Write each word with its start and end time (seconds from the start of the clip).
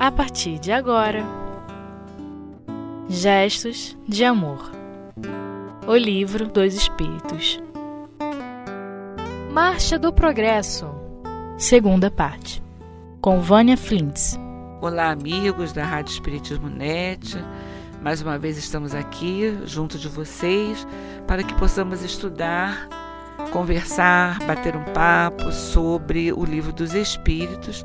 a 0.00 0.10
partir 0.10 0.58
de 0.58 0.72
agora. 0.72 1.22
Gestos 3.06 3.94
de 4.08 4.24
Amor. 4.24 4.72
O 5.86 5.94
Livro 5.94 6.48
dos 6.48 6.72
Espíritos. 6.72 7.60
Marcha 9.52 9.98
do 9.98 10.10
Progresso. 10.10 10.88
Segunda 11.58 12.10
parte. 12.10 12.62
Com 13.20 13.42
Vânia 13.42 13.76
Flintz. 13.76 14.38
Olá, 14.80 15.10
amigos 15.10 15.74
da 15.74 15.84
Rádio 15.84 16.12
Espiritismo 16.12 16.70
Net. 16.70 17.36
Mais 18.00 18.22
uma 18.22 18.38
vez 18.38 18.56
estamos 18.56 18.94
aqui 18.94 19.54
junto 19.66 19.98
de 19.98 20.08
vocês 20.08 20.86
para 21.26 21.42
que 21.42 21.52
possamos 21.56 22.02
estudar, 22.02 22.88
conversar, 23.52 24.38
bater 24.46 24.74
um 24.74 24.84
papo 24.94 25.52
sobre 25.52 26.32
o 26.32 26.42
Livro 26.42 26.72
dos 26.72 26.94
Espíritos 26.94 27.84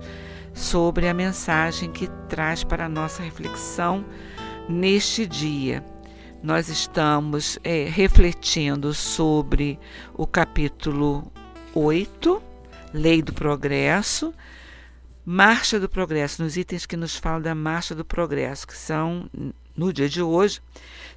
sobre 0.55 1.09
a 1.09 1.13
mensagem 1.13 1.91
que 1.91 2.07
traz 2.29 2.63
para 2.63 2.85
a 2.85 2.89
nossa 2.89 3.21
reflexão 3.21 4.05
neste 4.69 5.27
dia. 5.27 5.83
Nós 6.41 6.69
estamos 6.69 7.59
é, 7.63 7.85
refletindo 7.85 8.93
sobre 8.93 9.77
o 10.13 10.25
capítulo 10.25 11.29
8, 11.73 12.41
Lei 12.93 13.21
do 13.21 13.33
Progresso, 13.33 14.33
Marcha 15.25 15.79
do 15.79 15.89
Progresso, 15.89 16.41
nos 16.41 16.55
itens 16.55 16.85
que 16.85 16.95
nos 16.95 17.15
falam 17.15 17.41
da 17.41 17.53
Marcha 17.53 17.93
do 17.93 18.05
Progresso, 18.05 18.67
que 18.67 18.77
são, 18.77 19.29
no 19.75 19.91
dia 19.91 20.07
de 20.07 20.21
hoje, 20.21 20.61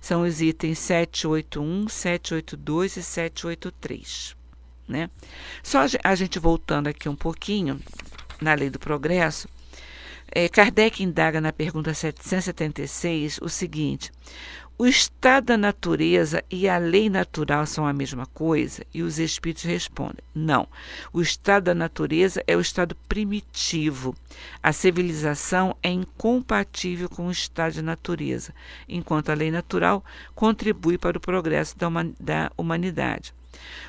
são 0.00 0.22
os 0.22 0.40
itens 0.40 0.78
781, 0.78 1.88
782 1.88 2.96
e 2.96 3.02
783. 3.02 4.36
Né? 4.88 5.10
Só 5.62 5.80
a 6.02 6.14
gente 6.14 6.38
voltando 6.38 6.86
aqui 6.86 7.06
um 7.06 7.14
pouquinho, 7.14 7.78
na 8.40 8.54
lei 8.54 8.70
do 8.70 8.78
progresso, 8.78 9.48
é, 10.30 10.48
Kardec 10.48 11.02
indaga 11.02 11.40
na 11.40 11.52
pergunta 11.52 11.94
776 11.94 13.38
o 13.40 13.48
seguinte: 13.48 14.12
o 14.80 14.86
estado 14.86 15.46
da 15.46 15.56
natureza 15.56 16.44
e 16.48 16.68
a 16.68 16.78
lei 16.78 17.10
natural 17.10 17.66
são 17.66 17.84
a 17.84 17.92
mesma 17.92 18.26
coisa? 18.26 18.86
E 18.94 19.02
os 19.02 19.18
espíritos 19.18 19.64
respondem: 19.64 20.22
não. 20.32 20.68
O 21.12 21.20
estado 21.20 21.64
da 21.64 21.74
natureza 21.74 22.44
é 22.46 22.56
o 22.56 22.60
estado 22.60 22.94
primitivo. 23.08 24.14
A 24.62 24.72
civilização 24.72 25.76
é 25.82 25.90
incompatível 25.90 27.08
com 27.08 27.26
o 27.26 27.32
estado 27.32 27.72
de 27.72 27.82
natureza, 27.82 28.54
enquanto 28.88 29.30
a 29.30 29.34
lei 29.34 29.50
natural 29.50 30.04
contribui 30.32 30.96
para 30.96 31.18
o 31.18 31.20
progresso 31.20 31.74
da 31.76 32.52
humanidade. 32.56 33.34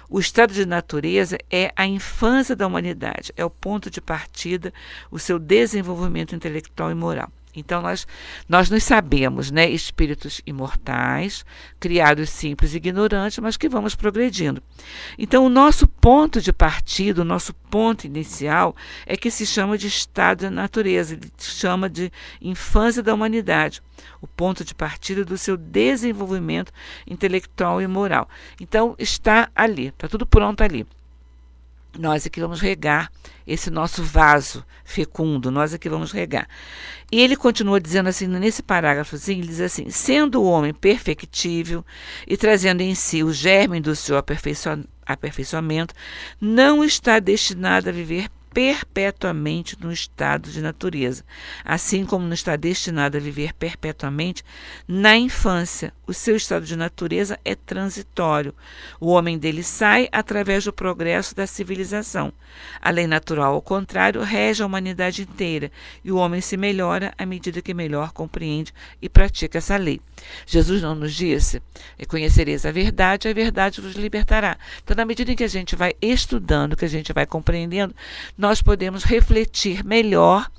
O 0.09 0.19
estado 0.19 0.53
de 0.53 0.65
natureza 0.65 1.37
é 1.51 1.71
a 1.75 1.85
infância 1.85 2.55
da 2.55 2.65
humanidade, 2.65 3.31
é 3.37 3.45
o 3.45 3.49
ponto 3.49 3.89
de 3.89 4.01
partida, 4.01 4.73
o 5.11 5.19
seu 5.19 5.37
desenvolvimento 5.37 6.35
intelectual 6.35 6.91
e 6.91 6.95
moral. 6.95 7.31
Então, 7.59 7.81
nós, 7.81 8.07
nós 8.47 8.69
nos 8.69 8.83
sabemos, 8.83 9.51
né, 9.51 9.69
espíritos 9.69 10.41
imortais, 10.45 11.45
criados 11.79 12.29
simples 12.29 12.73
e 12.73 12.77
ignorantes, 12.77 13.37
mas 13.39 13.57
que 13.57 13.69
vamos 13.69 13.95
progredindo. 13.95 14.63
Então, 15.17 15.45
o 15.45 15.49
nosso 15.49 15.87
ponto 15.87 16.41
de 16.41 16.53
partida, 16.53 17.21
o 17.21 17.25
nosso 17.25 17.53
ponto 17.53 18.05
inicial, 18.05 18.75
é 19.05 19.15
que 19.15 19.29
se 19.29 19.45
chama 19.45 19.77
de 19.77 19.87
estado 19.87 20.41
da 20.41 20.49
natureza, 20.49 21.13
ele 21.13 21.31
chama 21.37 21.89
de 21.89 22.11
infância 22.41 23.03
da 23.03 23.13
humanidade, 23.13 23.81
o 24.21 24.27
ponto 24.27 24.63
de 24.63 24.73
partida 24.73 25.23
do 25.25 25.37
seu 25.37 25.57
desenvolvimento 25.57 26.71
intelectual 27.05 27.81
e 27.81 27.87
moral. 27.87 28.29
Então, 28.59 28.95
está 28.97 29.49
ali, 29.55 29.87
está 29.87 30.07
tudo 30.07 30.25
pronto 30.25 30.61
ali. 30.63 30.85
Nós 31.97 32.25
é 32.25 32.29
que 32.29 32.39
vamos 32.39 32.61
regar 32.61 33.11
esse 33.49 33.71
nosso 33.71 34.03
vaso 34.03 34.63
fecundo, 34.85 35.49
nós 35.49 35.73
é 35.73 35.77
que 35.77 35.89
vamos 35.89 36.11
regar. 36.11 36.47
E 37.11 37.19
ele 37.19 37.35
continua 37.35 37.79
dizendo 37.79 38.07
assim, 38.07 38.27
nesse 38.27 38.61
parágrafo, 38.61 39.15
assim, 39.15 39.39
ele 39.39 39.47
diz 39.47 39.59
assim: 39.59 39.89
sendo 39.89 40.41
o 40.41 40.45
homem 40.45 40.73
perfectível 40.73 41.83
e 42.27 42.37
trazendo 42.37 42.81
em 42.81 42.93
si 42.93 43.23
o 43.23 43.33
germe 43.33 43.81
do 43.81 43.95
seu 43.95 44.17
aperfeiçoamento, 44.17 45.93
não 46.39 46.83
está 46.83 47.19
destinado 47.19 47.89
a 47.89 47.91
viver 47.91 48.29
perpetuamente 48.53 49.77
no 49.79 49.91
estado 49.91 50.49
de 50.49 50.61
natureza, 50.61 51.23
assim 51.63 52.05
como 52.05 52.25
não 52.25 52.33
está 52.33 52.55
destinado 52.55 53.17
a 53.17 53.19
viver 53.19 53.53
perpetuamente 53.53 54.43
na 54.87 55.15
infância. 55.15 55.93
O 56.07 56.13
seu 56.13 56.35
estado 56.35 56.65
de 56.65 56.75
natureza 56.75 57.39
é 57.45 57.53
transitório. 57.53 58.53
O 58.99 59.07
homem 59.07 59.37
dele 59.37 59.61
sai 59.63 60.09
através 60.11 60.63
do 60.63 60.73
progresso 60.73 61.35
da 61.35 61.45
civilização. 61.45 62.33
A 62.81 62.89
lei 62.89 63.05
natural, 63.05 63.53
ao 63.53 63.61
contrário, 63.61 64.21
rege 64.23 64.63
a 64.63 64.65
humanidade 64.65 65.21
inteira 65.21 65.71
e 66.03 66.11
o 66.11 66.17
homem 66.17 66.41
se 66.41 66.57
melhora 66.57 67.13
à 67.17 67.25
medida 67.25 67.61
que 67.61 67.73
melhor 67.73 68.11
compreende 68.11 68.73
e 69.01 69.07
pratica 69.07 69.59
essa 69.59 69.77
lei. 69.77 70.01
Jesus 70.45 70.81
não 70.81 70.95
nos 70.95 71.13
disse: 71.13 71.61
conhecereis 72.07 72.65
a 72.65 72.71
verdade, 72.71 73.27
a 73.27 73.33
verdade 73.33 73.79
vos 73.79 73.95
libertará. 73.95 74.57
Então, 74.83 74.95
na 74.95 75.05
medida 75.05 75.31
em 75.31 75.35
que 75.35 75.43
a 75.43 75.47
gente 75.47 75.75
vai 75.75 75.93
estudando, 76.01 76.75
que 76.75 76.85
a 76.85 76.89
gente 76.89 77.13
vai 77.13 77.25
compreendendo, 77.25 77.95
nós 78.37 78.48
podemos 78.61 79.03
refletir 79.03 79.83
melhor 79.85 80.49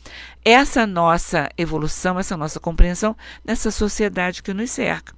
essa 0.45 0.87
nossa 0.87 1.49
evolução, 1.59 2.19
essa 2.19 2.37
nossa 2.37 2.61
compreensão 2.61 3.17
nessa 3.45 3.71
sociedade 3.71 4.43
que 4.43 4.55
nos 4.55 4.71
cerca. 4.71 5.12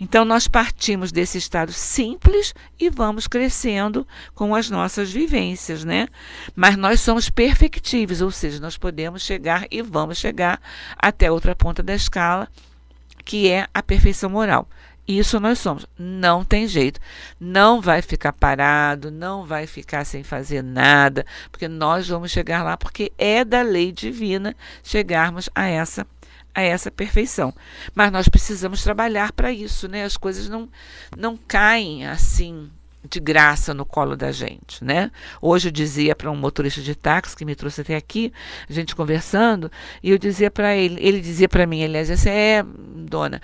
Então, 0.00 0.24
nós 0.24 0.48
partimos 0.48 1.12
desse 1.12 1.38
estado 1.38 1.72
simples 1.72 2.54
e 2.78 2.88
vamos 2.88 3.26
crescendo 3.26 4.06
com 4.34 4.54
as 4.54 4.70
nossas 4.70 5.10
vivências, 5.10 5.84
né? 5.84 6.08
Mas 6.54 6.76
nós 6.76 7.00
somos 7.00 7.28
perfectíveis, 7.28 8.20
ou 8.20 8.30
seja, 8.30 8.60
nós 8.60 8.76
podemos 8.76 9.22
chegar 9.22 9.66
e 9.70 9.82
vamos 9.82 10.18
chegar 10.18 10.60
até 10.96 11.30
outra 11.30 11.54
ponta 11.54 11.82
da 11.82 11.94
escala, 11.94 12.48
que 13.24 13.48
é 13.48 13.66
a 13.72 13.82
perfeição 13.82 14.30
moral. 14.30 14.68
Isso 15.06 15.40
nós 15.40 15.58
somos. 15.58 15.86
Não 15.98 16.44
tem 16.44 16.66
jeito. 16.66 17.00
Não 17.38 17.80
vai 17.80 18.02
ficar 18.02 18.32
parado, 18.32 19.10
não 19.10 19.44
vai 19.44 19.66
ficar 19.66 20.04
sem 20.04 20.22
fazer 20.22 20.62
nada, 20.62 21.26
porque 21.50 21.66
nós 21.66 22.08
vamos 22.08 22.30
chegar 22.30 22.62
lá, 22.62 22.76
porque 22.76 23.12
é 23.18 23.44
da 23.44 23.62
lei 23.62 23.90
divina 23.90 24.54
chegarmos 24.82 25.48
a 25.54 25.66
essa 25.66 26.06
a 26.54 26.60
essa 26.60 26.90
perfeição. 26.90 27.52
Mas 27.94 28.12
nós 28.12 28.28
precisamos 28.28 28.82
trabalhar 28.82 29.32
para 29.32 29.50
isso, 29.50 29.88
né? 29.88 30.04
As 30.04 30.16
coisas 30.16 30.48
não 30.48 30.68
não 31.16 31.36
caem 31.36 32.06
assim 32.06 32.70
de 33.08 33.18
graça 33.18 33.74
no 33.74 33.84
colo 33.84 34.16
da 34.16 34.30
gente, 34.30 34.84
né? 34.84 35.10
Hoje 35.40 35.68
eu 35.68 35.72
dizia 35.72 36.14
para 36.14 36.30
um 36.30 36.36
motorista 36.36 36.80
de 36.80 36.94
táxi 36.94 37.36
que 37.36 37.44
me 37.44 37.54
trouxe 37.54 37.80
até 37.80 37.96
aqui, 37.96 38.32
a 38.68 38.72
gente 38.72 38.94
conversando, 38.94 39.70
e 40.02 40.10
eu 40.10 40.18
dizia 40.18 40.50
para 40.50 40.76
ele, 40.76 41.04
ele 41.04 41.20
dizia 41.20 41.48
para 41.48 41.66
mim, 41.66 41.82
aliás, 41.82 42.10
assim, 42.10 42.30
é, 42.30 42.64
dona, 42.64 43.40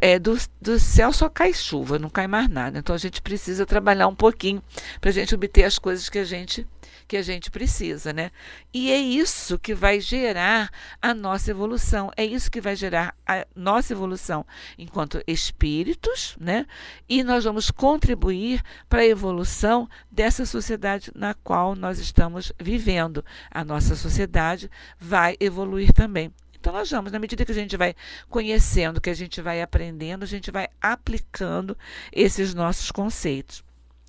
é 0.00 0.18
do, 0.18 0.36
do 0.60 0.78
céu 0.78 1.12
só 1.12 1.28
cai 1.28 1.52
chuva, 1.52 1.98
não 1.98 2.10
cai 2.10 2.26
mais 2.26 2.48
nada. 2.48 2.78
Então 2.78 2.94
a 2.94 2.98
gente 2.98 3.22
precisa 3.22 3.64
trabalhar 3.64 4.08
um 4.08 4.14
pouquinho 4.14 4.62
para 5.00 5.10
a 5.10 5.12
gente 5.12 5.34
obter 5.34 5.64
as 5.64 5.78
coisas 5.78 6.08
que 6.08 6.18
a 6.18 6.24
gente 6.24 6.66
que 7.06 7.16
a 7.16 7.22
gente 7.22 7.50
precisa, 7.50 8.12
né? 8.12 8.30
E 8.72 8.90
é 8.90 8.98
isso 8.98 9.58
que 9.58 9.74
vai 9.74 10.00
gerar 10.00 10.70
a 11.00 11.14
nossa 11.14 11.50
evolução, 11.50 12.10
é 12.16 12.24
isso 12.24 12.50
que 12.50 12.60
vai 12.60 12.74
gerar 12.74 13.14
a 13.26 13.46
nossa 13.54 13.92
evolução 13.92 14.44
enquanto 14.76 15.22
espíritos, 15.26 16.36
né? 16.40 16.66
E 17.08 17.22
nós 17.22 17.44
vamos 17.44 17.70
contribuir 17.70 18.62
para 18.88 19.00
a 19.00 19.06
evolução 19.06 19.88
dessa 20.10 20.44
sociedade 20.44 21.10
na 21.14 21.34
qual 21.34 21.74
nós 21.74 21.98
estamos 21.98 22.52
vivendo. 22.58 23.24
A 23.50 23.64
nossa 23.64 23.94
sociedade 23.94 24.70
vai 24.98 25.36
evoluir 25.40 25.92
também. 25.92 26.32
Então, 26.58 26.72
nós 26.72 26.90
vamos, 26.90 27.12
na 27.12 27.20
medida 27.20 27.44
que 27.44 27.52
a 27.52 27.54
gente 27.54 27.76
vai 27.76 27.94
conhecendo, 28.28 29.00
que 29.00 29.10
a 29.10 29.14
gente 29.14 29.40
vai 29.40 29.62
aprendendo, 29.62 30.24
a 30.24 30.26
gente 30.26 30.50
vai 30.50 30.66
aplicando 30.80 31.78
esses 32.10 32.54
nossos 32.54 32.90
conceitos. 32.90 33.62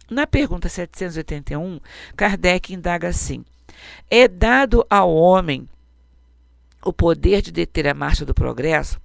Na 0.09 0.25
pergunta 0.25 0.69
781, 0.69 1.80
Kardec 2.15 2.74
indaga 2.74 3.09
assim: 3.09 3.44
É 4.09 4.27
dado 4.27 4.86
ao 4.89 5.13
homem 5.13 5.68
o 6.83 6.94
poder 6.94 7.42
de 7.42 7.51
deter 7.51 7.88
a 7.88 7.94
marcha 7.94 8.25
do 8.25 8.33
progresso? 8.33 9.01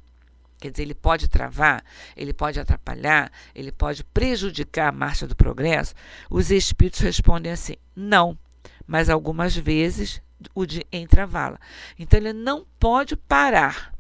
Quer 0.61 0.71
dizer, 0.71 0.85
ele 0.85 0.95
pode 0.95 1.29
travar, 1.29 1.85
ele 2.17 2.33
pode 2.33 2.61
atrapalhar, 2.61 3.33
ele 3.53 3.73
pode 3.73 4.05
prejudicar 4.05 4.91
a 4.91 4.93
marcha 4.93 5.27
do 5.27 5.35
progresso? 5.35 5.93
Os 6.31 6.53
espíritos 6.53 7.01
respondem 7.01 7.51
assim: 7.51 7.75
não, 7.97 8.39
mas 8.87 9.11
algumas 9.11 9.57
vezes 9.57 10.23
o 10.55 10.65
de 10.65 10.87
entravá-la. 10.93 11.59
Então, 11.99 12.19
ele 12.21 12.33
não 12.33 12.65
pode 12.79 13.17
parar 13.17 13.93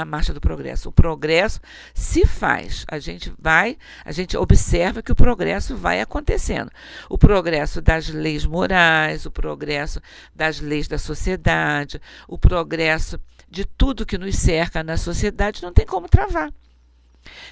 a 0.00 0.04
marcha 0.04 0.32
do 0.32 0.40
progresso. 0.40 0.88
O 0.88 0.92
progresso 0.92 1.60
se 1.94 2.26
faz. 2.26 2.84
A 2.88 2.98
gente 2.98 3.32
vai, 3.38 3.76
a 4.04 4.12
gente 4.12 4.36
observa 4.36 5.02
que 5.02 5.12
o 5.12 5.16
progresso 5.16 5.76
vai 5.76 6.00
acontecendo. 6.00 6.70
O 7.08 7.16
progresso 7.16 7.80
das 7.80 8.08
leis 8.08 8.44
morais, 8.44 9.26
o 9.26 9.30
progresso 9.30 10.00
das 10.34 10.60
leis 10.60 10.88
da 10.88 10.98
sociedade, 10.98 12.00
o 12.28 12.38
progresso 12.38 13.20
de 13.48 13.64
tudo 13.64 14.06
que 14.06 14.18
nos 14.18 14.36
cerca 14.36 14.82
na 14.82 14.96
sociedade 14.96 15.62
não 15.62 15.72
tem 15.72 15.86
como 15.86 16.08
travar. 16.08 16.52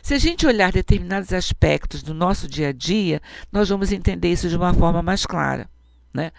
Se 0.02 0.14
a 0.14 0.19
gente 0.19 0.46
olhar 0.46 0.70
determinados 0.70 1.32
aspectos 1.32 2.02
do 2.02 2.14
nosso 2.14 2.46
dia 2.49 2.69
a 2.69 2.73
dia, 2.73 3.20
nós 3.50 3.69
vamos 3.69 3.93
entender 3.93 4.31
isso 4.31 4.49
de 4.49 4.56
uma 4.56 4.73
forma 4.73 5.02
mais 5.02 5.26
clara. 5.26 5.69
Né? 6.12 6.31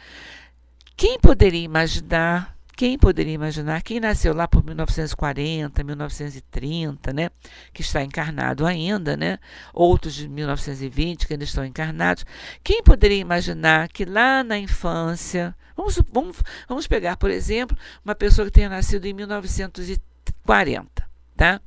Quem 0.95 1.19
poderia 1.19 1.63
imaginar 1.63 2.54
quem 2.75 2.97
poderia 2.97 3.33
imaginar? 3.33 3.81
Quem 3.81 3.99
nasceu 3.99 4.33
lá 4.33 4.47
por 4.47 4.63
1940, 4.63 5.83
1930, 5.83 7.13
né? 7.13 7.29
Que 7.73 7.81
está 7.81 8.03
encarnado 8.03 8.65
ainda, 8.65 9.15
né? 9.15 9.39
Outros 9.73 10.13
de 10.13 10.27
1920 10.27 11.25
que 11.25 11.33
ainda 11.33 11.45
estão 11.45 11.65
encarnados. 11.65 12.25
Quem 12.63 12.83
poderia 12.83 13.17
imaginar 13.17 13.87
que 13.87 14.03
lá 14.03 14.43
na 14.43 14.57
infância, 14.57 15.55
vamos, 15.75 16.01
vamos, 16.11 16.37
vamos 16.67 16.85
pegar, 16.85 17.15
por 17.15 17.31
exemplo, 17.31 17.77
uma 18.03 18.13
pessoa 18.13 18.45
que 18.45 18.51
tenha 18.51 18.69
nascido 18.69 19.05
em 19.05 19.13
1940, 19.13 21.09
tá? 21.37 21.61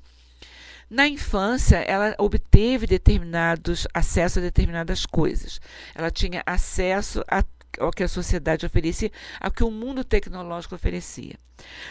Na 0.91 1.07
infância, 1.07 1.77
ela 1.77 2.15
obteve 2.19 2.87
determinados 2.87 3.87
acesso 3.93 4.39
a 4.39 4.43
determinadas 4.43 5.05
coisas. 5.05 5.61
Ela 5.95 6.11
tinha 6.11 6.43
acesso 6.47 7.23
a 7.31 7.43
ao 7.79 7.91
que 7.91 8.03
a 8.03 8.09
sociedade 8.09 8.67
oferecia, 8.67 9.11
ao 9.41 9.51
que 9.51 9.65
o 9.65 9.71
mundo 9.71 10.05
tecnológico 10.05 10.75
oferecia. 10.75 11.37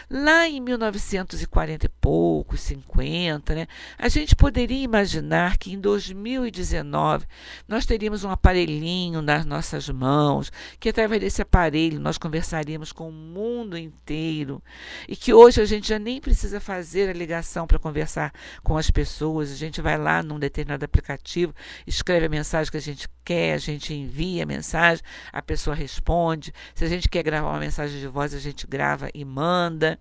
Lá 0.09 0.47
em 0.47 0.61
1940 0.61 1.85
e 1.85 1.89
poucos, 1.89 2.61
50, 2.61 3.53
né, 3.53 3.67
a 3.97 4.07
gente 4.07 4.35
poderia 4.35 4.81
imaginar 4.81 5.57
que 5.57 5.73
em 5.73 5.79
2019 5.79 7.25
nós 7.67 7.85
teríamos 7.85 8.23
um 8.23 8.29
aparelhinho 8.29 9.21
nas 9.21 9.45
nossas 9.45 9.89
mãos, 9.89 10.51
que 10.79 10.89
através 10.89 11.21
desse 11.21 11.41
aparelho 11.41 11.99
nós 11.99 12.17
conversaríamos 12.17 12.93
com 12.93 13.09
o 13.09 13.11
mundo 13.11 13.77
inteiro 13.77 14.63
e 15.07 15.15
que 15.15 15.33
hoje 15.33 15.61
a 15.61 15.65
gente 15.65 15.89
já 15.89 15.99
nem 15.99 16.21
precisa 16.21 16.61
fazer 16.61 17.09
a 17.09 17.13
ligação 17.13 17.67
para 17.67 17.79
conversar 17.79 18.33
com 18.63 18.77
as 18.77 18.89
pessoas, 18.89 19.51
a 19.51 19.55
gente 19.55 19.81
vai 19.81 19.97
lá 19.97 20.23
num 20.23 20.39
determinado 20.39 20.85
aplicativo, 20.85 21.53
escreve 21.85 22.27
a 22.27 22.29
mensagem 22.29 22.71
que 22.71 22.77
a 22.77 22.81
gente 22.81 23.09
quer, 23.25 23.53
a 23.53 23.57
gente 23.57 23.93
envia 23.93 24.43
a 24.43 24.45
mensagem, 24.45 25.03
a 25.33 25.41
pessoa 25.41 25.75
responde. 25.77 26.53
Se 26.75 26.83
a 26.83 26.87
gente 26.87 27.07
quer 27.07 27.23
gravar 27.23 27.49
uma 27.49 27.59
mensagem 27.59 27.99
de 27.99 28.07
voz, 28.07 28.33
a 28.33 28.39
gente 28.39 28.67
grava 28.67 29.09
e 29.13 29.23
manda. 29.23 29.99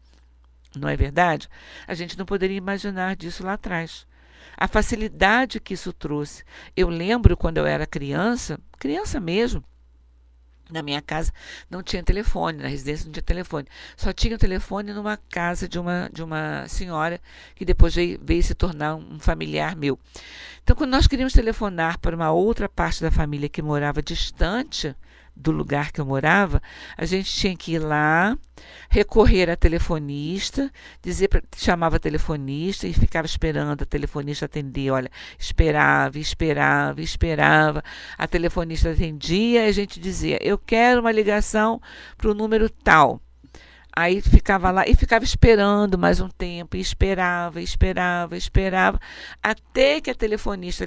Não 0.77 0.89
é 0.89 0.97
verdade? 0.97 1.49
A 1.87 1.95
gente 1.95 2.19
não 2.19 2.27
poderia 2.27 2.57
imaginar 2.57 3.17
disso 3.17 3.45
lá 3.45 3.55
atrás. 3.55 4.07
A 4.57 4.67
facilidade 4.67 5.61
que 5.61 5.75
isso 5.75 5.93
trouxe. 5.93 6.43
Eu 6.77 6.89
lembro 6.89 7.37
quando 7.37 7.59
eu 7.59 7.67
era 7.67 7.87
criança, 7.87 8.59
criança 8.79 9.21
mesmo, 9.21 9.63
na 10.71 10.83
minha 10.83 11.01
casa 11.01 11.33
não 11.71 11.83
tinha 11.83 12.03
telefone, 12.03 12.63
na 12.63 12.69
residência 12.69 13.07
não 13.07 13.13
tinha 13.13 13.23
telefone. 13.23 13.67
Só 13.97 14.13
tinha 14.13 14.39
telefone 14.39 14.93
numa 14.93 15.17
casa 15.17 15.69
de 15.69 15.79
uma, 15.79 16.11
de 16.13 16.23
uma 16.23 16.67
senhora 16.69 17.21
que 17.55 17.65
depois 17.65 17.95
veio, 17.95 18.19
veio 18.23 18.43
se 18.43 18.55
tornar 18.55 18.97
um 18.97 19.19
familiar 19.19 19.77
meu. 19.77 19.99
Então, 20.63 20.75
quando 20.75 20.91
nós 20.91 21.07
queríamos 21.07 21.33
telefonar 21.33 21.99
para 21.99 22.17
uma 22.17 22.33
outra 22.33 22.69
parte 22.69 23.01
da 23.01 23.11
família 23.11 23.49
que 23.49 23.63
morava 23.63 24.03
distante, 24.03 24.95
do 25.37 25.53
lugar 25.53 25.93
que 25.93 26.01
eu 26.01 26.07
morava, 26.07 26.63
a 26.97 27.05
gente 27.05 27.31
tinha 27.31 27.55
que 27.55 27.75
ir 27.75 27.79
lá, 27.79 28.37
recorrer 28.89 29.51
a 29.51 29.57
telefonista, 29.57 30.73
dizer 31.03 31.29
pra, 31.29 31.43
chamava 31.57 31.97
a 31.97 32.01
telefonista 32.01 32.87
e 32.87 32.95
ficava 32.95 33.27
esperando 33.27 33.83
a 33.83 33.87
telefonista 33.87 34.47
atender. 34.47 34.91
Olha, 34.91 35.11
esperava, 35.39 36.19
esperava, 36.19 37.03
esperava. 37.03 37.85
A 38.17 38.27
telefonista 38.27 38.91
atendia 38.91 39.67
e 39.67 39.69
a 39.69 39.73
gente 39.73 40.01
dizia: 40.01 40.39
Eu 40.41 40.57
quero 40.57 41.01
uma 41.01 41.13
ligação 41.13 41.81
para 42.17 42.31
o 42.31 42.35
número 42.35 42.71
tal. 42.71 43.21
Aí 43.99 44.21
ficava 44.21 44.71
lá 44.71 44.85
e 44.87 44.95
ficava 44.95 45.25
esperando 45.25 45.97
mais 45.97 46.21
um 46.21 46.29
tempo, 46.29 46.77
e 46.77 46.81
esperava, 46.81 47.63
esperava, 47.63 48.37
esperava, 48.37 49.01
até 49.43 50.03
que 50.03 50.11
a 50.11 50.15
telefonista 50.15 50.87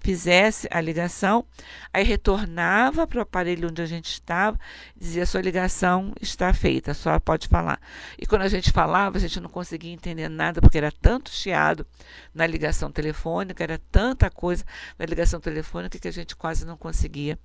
fizesse 0.00 0.68
a 0.70 0.80
ligação, 0.80 1.44
aí 1.92 2.04
retornava 2.04 3.06
para 3.06 3.18
o 3.18 3.22
aparelho 3.22 3.68
onde 3.68 3.82
a 3.82 3.86
gente 3.86 4.10
estava, 4.10 4.58
dizia: 4.96 5.26
sua 5.26 5.40
ligação 5.40 6.12
está 6.20 6.52
feita, 6.52 6.94
só 6.94 7.18
pode 7.18 7.48
falar. 7.48 7.80
E 8.18 8.26
quando 8.26 8.42
a 8.42 8.48
gente 8.48 8.70
falava, 8.70 9.16
a 9.16 9.20
gente 9.20 9.40
não 9.40 9.50
conseguia 9.50 9.92
entender 9.92 10.28
nada, 10.28 10.60
porque 10.60 10.78
era 10.78 10.92
tanto 10.92 11.30
chiado 11.30 11.86
na 12.34 12.46
ligação 12.46 12.90
telefônica, 12.90 13.62
era 13.62 13.80
tanta 13.90 14.30
coisa 14.30 14.64
na 14.98 15.06
ligação 15.06 15.40
telefônica 15.40 15.98
que 15.98 16.08
a 16.08 16.12
gente 16.12 16.36
quase 16.36 16.64
não 16.64 16.76
conseguia 16.76 17.38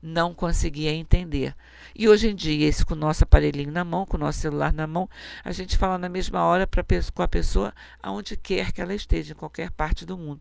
não 0.00 0.32
conseguia 0.32 0.92
entender. 0.92 1.54
E 1.94 2.08
hoje 2.08 2.28
em 2.28 2.34
dia, 2.34 2.68
esse 2.68 2.84
com 2.84 2.94
o 2.94 2.96
nosso 2.96 3.24
aparelhinho 3.24 3.72
na 3.72 3.84
mão, 3.84 4.06
com 4.06 4.16
o 4.16 4.20
nosso 4.20 4.38
celular 4.38 4.72
na 4.72 4.86
mão, 4.86 5.08
a 5.44 5.52
gente 5.52 5.76
fala 5.76 5.98
na 5.98 6.08
mesma 6.08 6.44
hora 6.44 6.66
pra, 6.66 6.84
com 7.12 7.22
a 7.22 7.28
pessoa 7.28 7.74
aonde 8.02 8.36
quer 8.36 8.72
que 8.72 8.80
ela 8.80 8.94
esteja, 8.94 9.32
em 9.32 9.36
qualquer 9.36 9.70
parte 9.72 10.06
do 10.06 10.16
mundo. 10.16 10.40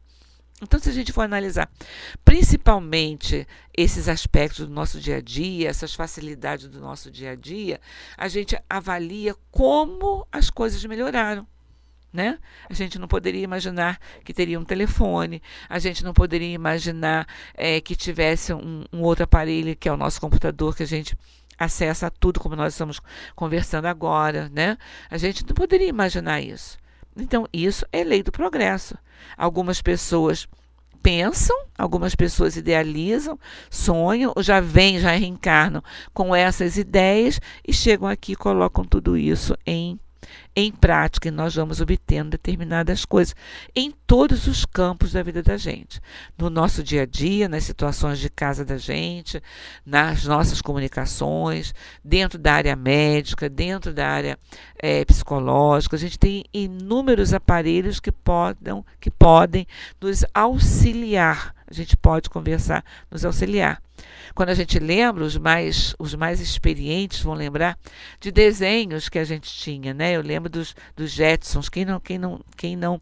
Então, 0.62 0.80
se 0.80 0.90
a 0.90 0.94
gente 0.94 1.14
for 1.14 1.22
analisar 1.22 1.70
principalmente 2.26 3.48
esses 3.76 4.10
aspectos 4.10 4.66
do 4.66 4.74
nosso 4.74 5.00
dia 5.00 5.18
a 5.18 5.22
dia, 5.22 5.70
essas 5.70 5.94
facilidades 5.94 6.68
do 6.68 6.80
nosso 6.80 7.12
dia 7.12 7.32
a 7.32 7.36
dia, 7.36 7.80
a 8.18 8.28
gente 8.28 8.58
avalia 8.68 9.36
como 9.52 10.28
as 10.32 10.50
coisas 10.50 10.84
melhoraram. 10.86 11.46
Né? 12.12 12.40
A 12.68 12.74
gente 12.74 12.98
não 12.98 13.08
poderia 13.08 13.44
imaginar 13.44 14.00
que 14.24 14.34
teria 14.34 14.60
um 14.60 14.64
telefone, 14.64 15.44
a 15.70 15.78
gente 15.78 16.04
não 16.04 16.14
poderia 16.14 16.52
imaginar 16.52 17.28
é, 17.54 17.80
que 17.80 17.96
tivesse 17.96 18.52
um, 18.52 18.84
um 18.92 19.02
outro 19.02 19.26
aparelho, 19.26 19.76
que 19.76 19.88
é 19.88 19.92
o 19.92 19.98
nosso 19.98 20.20
computador, 20.20 20.76
que 20.76 20.82
a 20.82 20.88
gente 20.88 21.16
acessa 21.60 22.10
tudo 22.10 22.40
como 22.40 22.56
nós 22.56 22.74
estamos 22.74 23.00
conversando 23.36 23.86
agora, 23.86 24.50
né? 24.50 24.78
A 25.12 25.18
gente 25.18 25.46
não 25.46 25.54
poderia 25.54 25.88
imaginar 25.88 26.42
isso. 26.42 26.80
Então, 27.18 27.48
isso 27.52 27.86
é 27.92 28.04
lei 28.04 28.22
do 28.22 28.32
progresso. 28.32 28.98
Algumas 29.38 29.82
pessoas 29.82 30.48
pensam, 31.02 31.56
algumas 31.78 32.16
pessoas 32.16 32.56
idealizam, 32.56 33.40
sonham, 33.70 34.34
ou 34.36 34.44
já 34.44 34.60
vêm, 34.60 35.00
já 35.00 35.12
reencarnam 35.12 35.82
com 36.14 36.36
essas 36.36 36.78
ideias 36.78 37.40
e 37.66 37.74
chegam 37.74 38.08
aqui 38.08 38.34
e 38.34 38.36
colocam 38.36 38.84
tudo 38.84 39.18
isso 39.18 39.56
em 39.66 40.00
em 40.56 40.72
prática, 40.72 41.30
nós 41.32 41.56
vamos 41.56 41.82
obtendo 41.82 42.32
determinadas 42.32 43.06
coisas 43.06 43.36
em 43.76 43.92
todos 44.06 44.48
os 44.48 44.66
campos 44.66 45.12
da 45.12 45.22
vida 45.22 45.44
da 45.44 45.58
gente. 45.58 46.02
No 46.38 46.50
nosso 46.50 46.84
dia 46.84 47.04
a 47.04 47.06
dia, 47.06 47.48
nas 47.48 47.64
situações 47.64 48.20
de 48.20 48.30
casa 48.30 48.64
da 48.66 48.78
gente, 48.78 49.42
nas 49.86 50.26
nossas 50.26 50.62
comunicações, 50.62 51.74
dentro 52.04 52.40
da 52.40 52.54
área 52.54 52.76
médica, 52.76 53.50
dentro 53.50 53.94
da 53.94 54.08
área 54.08 54.40
é, 54.78 55.04
psicológica. 55.06 55.96
A 55.96 56.00
gente 56.00 56.18
tem 56.18 56.44
inúmeros 56.54 57.34
aparelhos 57.34 58.00
que, 58.00 58.12
podem, 58.12 58.84
que 59.00 59.12
podem 59.12 59.68
nos 60.02 60.26
auxiliar. 60.34 61.57
A 61.70 61.74
gente 61.74 61.98
pode 61.98 62.30
conversar, 62.30 62.84
nos 63.12 63.26
auxiliar. 63.26 63.82
Quando 64.34 64.50
a 64.50 64.54
gente 64.54 64.80
lembra, 64.80 65.24
os 65.24 65.38
mais, 65.38 65.96
os 66.00 66.16
mais 66.16 66.40
experientes 66.40 67.22
vão 67.22 67.34
lembrar 67.34 67.78
de 68.20 68.32
desenhos 68.32 69.10
que 69.10 69.20
a 69.20 69.24
gente 69.24 69.52
tinha, 69.52 69.94
né? 69.94 70.14
Eu 70.14 70.22
lembro 70.22 70.50
dos, 70.50 70.76
dos 70.96 71.12
Jetsons. 71.12 71.70
Quem 71.70 71.84
não, 71.84 72.00
quem 72.00 72.18
não, 72.18 72.40
quem 72.56 72.76
não 72.76 73.02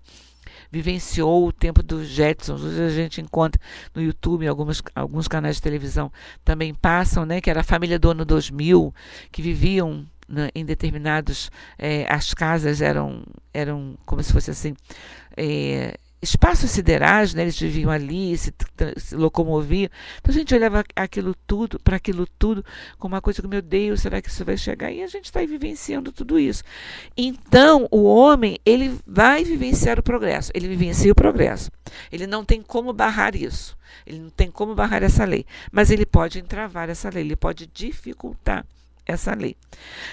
vivenciou 0.72 1.48
o 1.48 1.52
tempo 1.52 1.84
dos 1.84 2.08
Jetsons. 2.08 2.62
Hoje 2.62 2.82
a 2.82 2.90
gente 2.90 3.22
encontra 3.22 3.62
no 3.94 4.02
YouTube, 4.02 4.48
alguns, 4.48 4.82
alguns 4.94 5.28
canais 5.28 5.58
de 5.58 5.62
televisão 5.62 6.12
também 6.44 6.74
passam, 6.74 7.26
né? 7.26 7.42
Que 7.42 7.50
era 7.50 7.62
a 7.62 7.64
família 7.64 8.00
do 8.00 8.12
ano 8.12 8.26
2000, 8.26 8.94
que 9.32 9.42
viviam 9.42 10.06
né, 10.28 10.50
em 10.56 10.66
determinados. 10.66 11.52
É, 11.78 12.06
as 12.12 12.34
casas 12.34 12.82
eram, 12.82 13.24
eram 13.54 13.98
como 14.06 14.24
se 14.24 14.34
fosse 14.34 14.52
assim. 14.52 14.76
É, 15.38 15.98
espaços 16.30 16.72
siderais, 16.72 17.34
né? 17.34 17.44
eles 17.44 17.60
viviam 17.60 17.90
ali, 17.92 18.38
se, 18.38 18.54
se 18.98 19.16
locomoviam. 19.16 19.90
Então 20.20 20.34
a 20.34 20.38
gente 20.38 20.54
olhava 20.54 20.84
aquilo 20.96 21.36
tudo, 21.48 21.80
para 21.80 21.98
aquilo 21.98 22.28
tudo, 22.38 22.66
como 22.98 23.16
uma 23.16 23.22
coisa 23.22 23.42
que, 23.42 23.48
meu 23.48 23.62
Deus, 23.62 24.02
será 24.02 24.22
que 24.22 24.30
isso 24.30 24.44
vai 24.44 24.58
chegar? 24.58 24.92
E 24.92 25.04
a 25.04 25.08
gente 25.08 25.26
está 25.26 25.40
vivenciando 25.42 26.12
tudo 26.12 26.40
isso. 26.40 26.64
Então, 27.16 27.88
o 27.92 28.04
homem, 28.04 28.58
ele 28.66 28.98
vai 29.06 29.44
vivenciar 29.44 30.00
o 30.00 30.04
progresso, 30.04 30.52
ele 30.54 30.68
vivencia 30.68 31.12
o 31.12 31.16
progresso. 31.16 31.72
Ele 32.12 32.28
não 32.28 32.44
tem 32.44 32.62
como 32.62 32.92
barrar 32.92 33.36
isso, 33.36 33.78
ele 34.06 34.20
não 34.20 34.30
tem 34.30 34.50
como 34.50 34.76
barrar 34.76 35.04
essa 35.04 35.24
lei, 35.24 35.46
mas 35.72 35.92
ele 35.92 36.06
pode 36.06 36.40
entravar 36.40 36.90
essa 36.90 37.10
lei, 37.10 37.24
ele 37.24 37.36
pode 37.36 37.68
dificultar 37.68 38.66
essa 39.06 39.34
lei. 39.34 39.56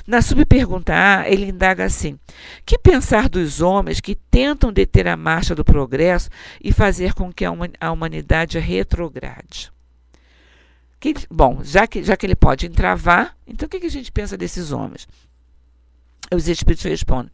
Na 0.07 0.21
subpergunta 0.21 0.93
A, 0.93 1.29
ele 1.29 1.47
indaga 1.47 1.85
assim: 1.85 2.19
que 2.67 2.79
pensar 2.79 3.29
dos 3.29 3.61
homens 3.61 4.01
que 4.01 4.15
tentam 4.15 4.73
deter 4.73 5.09
a 5.09 5.17
marcha 5.17 5.55
do 5.55 5.65
progresso 5.65 6.29
e 6.63 6.73
fazer 6.73 7.15
com 7.15 7.33
que 7.33 7.45
a 7.45 7.93
humanidade 7.93 8.59
retrograde? 8.59 9.73
Que, 11.01 11.15
bom, 11.29 11.61
já 11.65 11.87
que, 11.87 12.05
já 12.05 12.17
que 12.17 12.27
ele 12.27 12.37
pode 12.37 12.67
entravar, 12.67 13.37
então 13.47 13.67
o 13.67 13.69
que, 13.69 13.81
que 13.81 13.87
a 13.87 13.91
gente 13.91 14.13
pensa 14.13 14.37
desses 14.37 14.71
homens? 14.71 15.09
Os 16.33 16.49
espíritos 16.49 16.85
respondem: 16.85 17.33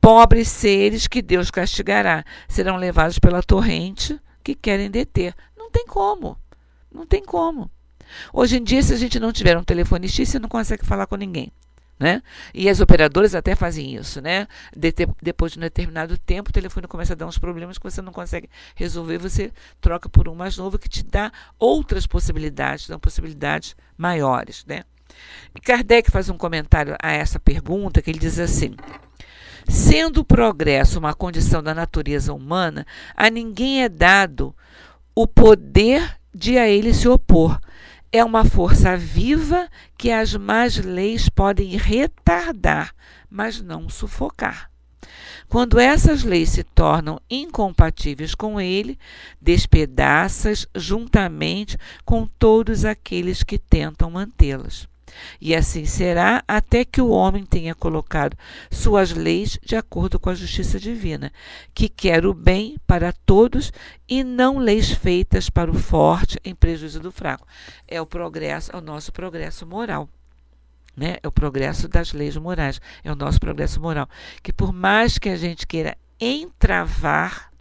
pobres 0.00 0.48
seres 0.48 1.06
que 1.06 1.22
Deus 1.22 1.50
castigará 1.50 2.24
serão 2.48 2.76
levados 2.76 3.18
pela 3.18 3.42
torrente 3.42 4.20
que 4.44 4.54
querem 4.54 4.90
deter. 4.90 5.34
Não 5.56 5.70
tem 5.70 5.86
como. 5.86 6.36
Não 6.92 7.06
tem 7.06 7.24
como. 7.24 7.70
Hoje 8.32 8.58
em 8.58 8.64
dia, 8.64 8.82
se 8.82 8.92
a 8.92 8.96
gente 8.96 9.18
não 9.18 9.32
tiver 9.32 9.56
um 9.56 9.64
telefonista, 9.64 10.24
você 10.24 10.38
não 10.38 10.48
consegue 10.48 10.84
falar 10.84 11.06
com 11.06 11.16
ninguém. 11.16 11.52
Né? 12.00 12.22
E 12.54 12.68
as 12.68 12.78
operadoras 12.78 13.34
até 13.34 13.56
fazem 13.56 13.96
isso, 13.96 14.20
né? 14.20 14.46
De 14.76 14.94
depois 15.20 15.50
de 15.50 15.58
um 15.58 15.62
determinado 15.62 16.16
tempo, 16.16 16.50
o 16.50 16.52
telefone 16.52 16.86
começa 16.86 17.12
a 17.12 17.16
dar 17.16 17.26
uns 17.26 17.38
problemas 17.38 17.76
que 17.76 17.82
você 17.82 18.00
não 18.00 18.12
consegue 18.12 18.48
resolver, 18.76 19.18
você 19.18 19.50
troca 19.80 20.08
por 20.08 20.28
um 20.28 20.34
mais 20.36 20.56
novo 20.56 20.78
que 20.78 20.88
te 20.88 21.02
dá 21.02 21.32
outras 21.58 22.06
possibilidades, 22.06 22.86
dão 22.86 23.00
possibilidades 23.00 23.74
maiores, 23.96 24.64
né? 24.64 24.84
E 25.56 25.60
Kardec 25.60 26.08
faz 26.08 26.28
um 26.28 26.36
comentário 26.36 26.96
a 27.02 27.10
essa 27.10 27.40
pergunta 27.40 28.00
que 28.00 28.10
ele 28.10 28.20
diz 28.20 28.38
assim: 28.38 28.76
Sendo 29.68 30.20
o 30.20 30.24
progresso 30.24 30.98
uma 30.98 31.14
condição 31.14 31.62
da 31.62 31.74
natureza 31.74 32.32
humana, 32.32 32.86
a 33.16 33.28
ninguém 33.28 33.82
é 33.82 33.88
dado 33.88 34.54
o 35.14 35.26
poder 35.26 36.16
de 36.34 36.56
a 36.56 36.68
ele 36.68 36.94
se 36.94 37.08
opor. 37.08 37.60
É 38.10 38.24
uma 38.24 38.42
força 38.42 38.96
viva 38.96 39.68
que 39.98 40.10
as 40.10 40.34
más 40.34 40.78
leis 40.78 41.28
podem 41.28 41.76
retardar, 41.76 42.94
mas 43.28 43.60
não 43.60 43.90
sufocar. 43.90 44.70
Quando 45.46 45.78
essas 45.78 46.24
leis 46.24 46.48
se 46.50 46.62
tornam 46.62 47.20
incompatíveis 47.30 48.34
com 48.34 48.58
ele, 48.58 48.98
despedaças 49.40 50.66
juntamente 50.74 51.76
com 52.04 52.26
todos 52.26 52.86
aqueles 52.86 53.42
que 53.42 53.58
tentam 53.58 54.10
mantê-las. 54.10 54.88
E 55.40 55.54
assim 55.54 55.84
será 55.84 56.42
até 56.46 56.84
que 56.84 57.00
o 57.00 57.10
homem 57.10 57.44
tenha 57.44 57.74
colocado 57.74 58.36
suas 58.70 59.12
leis 59.12 59.58
de 59.64 59.76
acordo 59.76 60.18
com 60.18 60.30
a 60.30 60.34
justiça 60.34 60.78
divina, 60.78 61.32
que 61.74 61.88
quer 61.88 62.26
o 62.26 62.34
bem 62.34 62.76
para 62.86 63.12
todos 63.12 63.72
e 64.08 64.24
não 64.24 64.58
leis 64.58 64.90
feitas 64.90 65.48
para 65.50 65.70
o 65.70 65.74
forte 65.74 66.38
em 66.44 66.54
prejuízo 66.54 67.00
do 67.00 67.12
fraco. 67.12 67.46
É 67.86 68.00
o 68.00 68.06
progresso, 68.06 68.70
é 68.72 68.76
o 68.76 68.80
nosso 68.80 69.12
progresso 69.12 69.66
moral. 69.66 70.08
Né? 70.96 71.16
É 71.22 71.28
o 71.28 71.32
progresso 71.32 71.86
das 71.86 72.12
leis 72.12 72.36
morais, 72.36 72.80
é 73.04 73.12
o 73.12 73.16
nosso 73.16 73.38
progresso 73.38 73.80
moral. 73.80 74.08
Que 74.42 74.52
por 74.52 74.72
mais 74.72 75.18
que 75.18 75.28
a 75.28 75.36
gente 75.36 75.66
queira 75.66 75.96
entravar 76.20 77.52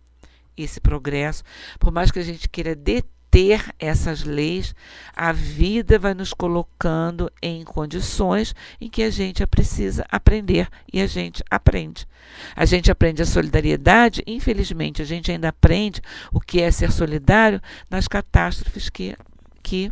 esse 0.55 0.81
progresso, 0.81 1.43
por 1.79 1.91
mais 1.91 2.09
que 2.09 2.17
a 2.17 2.23
gente 2.23 2.49
queira 2.49 2.75
deter 2.75 3.16
ter 3.37 3.71
essas 3.77 4.23
leis, 4.23 4.73
a 5.15 5.31
vida 5.31 5.99
vai 5.99 6.15
nos 6.15 6.33
colocando 6.33 7.31
em 7.39 7.63
condições 7.63 8.55
em 8.81 8.89
que 8.89 9.03
a 9.03 9.11
gente 9.11 9.45
precisa 9.45 10.03
aprender 10.09 10.67
e 10.91 10.99
a 10.99 11.05
gente 11.05 11.43
aprende. 11.47 12.07
A 12.55 12.65
gente 12.65 12.89
aprende 12.89 13.21
a 13.21 13.27
solidariedade, 13.27 14.23
infelizmente, 14.25 15.03
a 15.03 15.05
gente 15.05 15.31
ainda 15.31 15.49
aprende 15.49 16.01
o 16.33 16.39
que 16.39 16.59
é 16.59 16.71
ser 16.71 16.91
solidário 16.91 17.61
nas 17.87 18.07
catástrofes 18.07 18.89
que, 18.89 19.15
que 19.61 19.91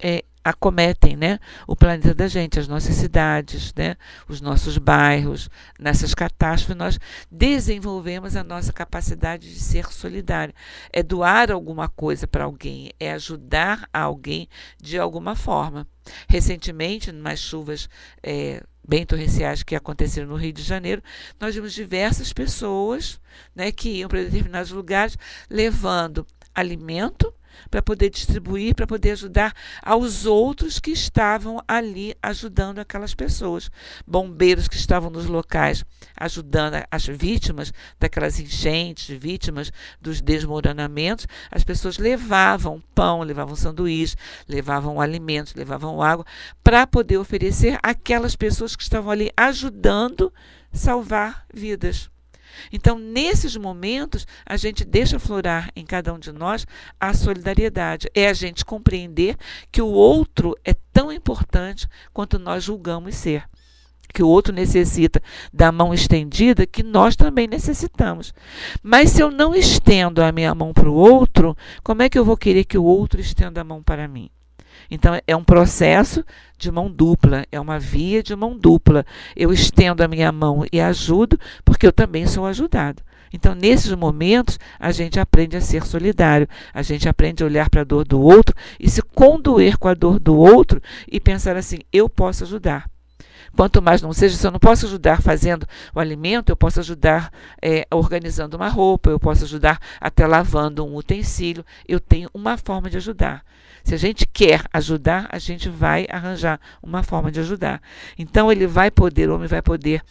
é, 0.00 0.24
acometem 0.46 1.16
né, 1.16 1.40
o 1.66 1.74
planeta 1.74 2.14
da 2.14 2.28
gente, 2.28 2.60
as 2.60 2.68
nossas 2.68 2.94
cidades, 2.94 3.74
né, 3.74 3.96
os 4.28 4.40
nossos 4.40 4.78
bairros. 4.78 5.50
Nessas 5.76 6.14
catástrofes, 6.14 6.76
nós 6.76 7.00
desenvolvemos 7.28 8.36
a 8.36 8.44
nossa 8.44 8.72
capacidade 8.72 9.52
de 9.52 9.58
ser 9.58 9.86
solidário. 9.92 10.54
É 10.92 11.02
doar 11.02 11.50
alguma 11.50 11.88
coisa 11.88 12.28
para 12.28 12.44
alguém, 12.44 12.92
é 13.00 13.10
ajudar 13.12 13.88
alguém 13.92 14.48
de 14.80 14.96
alguma 14.96 15.34
forma. 15.34 15.84
Recentemente, 16.28 17.10
nas 17.10 17.40
chuvas 17.40 17.88
é, 18.22 18.62
bem 18.86 19.04
torrenciais 19.04 19.64
que 19.64 19.74
aconteceram 19.74 20.28
no 20.28 20.36
Rio 20.36 20.52
de 20.52 20.62
Janeiro, 20.62 21.02
nós 21.40 21.56
vimos 21.56 21.74
diversas 21.74 22.32
pessoas 22.32 23.20
né, 23.52 23.72
que 23.72 23.88
iam 23.88 24.08
para 24.08 24.22
determinados 24.22 24.70
lugares 24.70 25.18
levando 25.50 26.24
alimento 26.54 27.34
para 27.70 27.82
poder 27.82 28.10
distribuir, 28.10 28.74
para 28.74 28.86
poder 28.86 29.12
ajudar 29.12 29.52
aos 29.82 30.26
outros 30.26 30.78
que 30.78 30.90
estavam 30.90 31.60
ali 31.66 32.14
ajudando 32.22 32.78
aquelas 32.78 33.14
pessoas. 33.14 33.70
Bombeiros 34.06 34.68
que 34.68 34.76
estavam 34.76 35.10
nos 35.10 35.26
locais 35.26 35.84
ajudando 36.16 36.82
as 36.90 37.06
vítimas 37.06 37.72
daquelas 37.98 38.40
enchentes, 38.40 39.16
vítimas 39.18 39.72
dos 40.00 40.20
desmoronamentos. 40.20 41.26
As 41.50 41.64
pessoas 41.64 41.98
levavam 41.98 42.82
pão, 42.94 43.22
levavam 43.22 43.56
sanduíche, 43.56 44.16
levavam 44.48 45.00
alimentos, 45.00 45.54
levavam 45.54 46.02
água 46.02 46.24
para 46.62 46.86
poder 46.86 47.18
oferecer 47.18 47.78
àquelas 47.82 48.36
pessoas 48.36 48.74
que 48.74 48.82
estavam 48.82 49.10
ali 49.10 49.30
ajudando 49.36 50.32
salvar 50.72 51.46
vidas. 51.52 52.10
Então, 52.72 52.98
nesses 52.98 53.56
momentos, 53.56 54.26
a 54.44 54.56
gente 54.56 54.84
deixa 54.84 55.18
florar 55.18 55.70
em 55.74 55.84
cada 55.84 56.12
um 56.12 56.18
de 56.18 56.32
nós 56.32 56.66
a 57.00 57.14
solidariedade. 57.14 58.08
É 58.14 58.28
a 58.28 58.32
gente 58.32 58.64
compreender 58.64 59.36
que 59.70 59.82
o 59.82 59.88
outro 59.88 60.56
é 60.64 60.74
tão 60.92 61.12
importante 61.12 61.88
quanto 62.12 62.38
nós 62.38 62.64
julgamos 62.64 63.14
ser. 63.14 63.44
Que 64.12 64.22
o 64.22 64.28
outro 64.28 64.54
necessita 64.54 65.22
da 65.52 65.70
mão 65.70 65.92
estendida, 65.92 66.66
que 66.66 66.82
nós 66.82 67.16
também 67.16 67.46
necessitamos. 67.46 68.32
Mas 68.82 69.10
se 69.10 69.22
eu 69.22 69.30
não 69.30 69.54
estendo 69.54 70.22
a 70.22 70.32
minha 70.32 70.54
mão 70.54 70.72
para 70.72 70.88
o 70.88 70.94
outro, 70.94 71.56
como 71.82 72.02
é 72.02 72.08
que 72.08 72.18
eu 72.18 72.24
vou 72.24 72.36
querer 72.36 72.64
que 72.64 72.78
o 72.78 72.84
outro 72.84 73.20
estenda 73.20 73.60
a 73.60 73.64
mão 73.64 73.82
para 73.82 74.08
mim? 74.08 74.30
Então, 74.90 75.18
é 75.26 75.36
um 75.36 75.44
processo 75.44 76.24
de 76.58 76.70
mão 76.70 76.90
dupla, 76.90 77.44
é 77.50 77.60
uma 77.60 77.78
via 77.78 78.22
de 78.22 78.34
mão 78.34 78.56
dupla. 78.56 79.04
Eu 79.34 79.52
estendo 79.52 80.02
a 80.02 80.08
minha 80.08 80.30
mão 80.32 80.64
e 80.72 80.80
ajudo, 80.80 81.38
porque 81.64 81.86
eu 81.86 81.92
também 81.92 82.26
sou 82.26 82.46
ajudado. 82.46 83.02
Então, 83.32 83.54
nesses 83.54 83.92
momentos, 83.92 84.58
a 84.78 84.92
gente 84.92 85.18
aprende 85.20 85.56
a 85.56 85.60
ser 85.60 85.84
solidário, 85.84 86.48
a 86.72 86.82
gente 86.82 87.08
aprende 87.08 87.42
a 87.42 87.46
olhar 87.46 87.68
para 87.68 87.82
a 87.82 87.84
dor 87.84 88.06
do 88.06 88.20
outro 88.20 88.54
e 88.78 88.88
se 88.88 89.02
condoer 89.02 89.76
com 89.76 89.88
a 89.88 89.94
dor 89.94 90.18
do 90.18 90.36
outro 90.36 90.80
e 91.10 91.20
pensar 91.20 91.56
assim: 91.56 91.78
eu 91.92 92.08
posso 92.08 92.44
ajudar. 92.44 92.88
Quanto 93.54 93.80
mais 93.80 94.02
não 94.02 94.12
seja, 94.12 94.36
se 94.36 94.46
eu 94.46 94.50
não 94.50 94.58
posso 94.58 94.86
ajudar 94.86 95.22
fazendo 95.22 95.66
o 95.94 96.00
alimento, 96.00 96.50
eu 96.50 96.56
posso 96.56 96.80
ajudar 96.80 97.32
é, 97.62 97.86
organizando 97.90 98.56
uma 98.56 98.68
roupa, 98.68 99.08
eu 99.08 99.18
posso 99.18 99.44
ajudar 99.44 99.80
até 99.98 100.26
lavando 100.26 100.84
um 100.84 100.94
utensílio. 100.94 101.64
Eu 101.88 101.98
tenho 101.98 102.28
uma 102.34 102.58
forma 102.58 102.90
de 102.90 102.98
ajudar. 102.98 103.42
Se 103.86 103.94
a 103.94 103.96
gente 103.96 104.26
quer 104.26 104.64
ajudar, 104.72 105.28
a 105.30 105.38
gente 105.38 105.68
vai 105.68 106.08
arranjar 106.10 106.58
uma 106.82 107.04
forma 107.04 107.30
de 107.30 107.38
ajudar. 107.38 107.80
Então 108.18 108.50
ele 108.50 108.66
vai 108.66 108.90
poder, 108.90 109.28
o 109.28 109.36
homem 109.36 109.46
vai 109.46 109.62
poder 109.62 110.02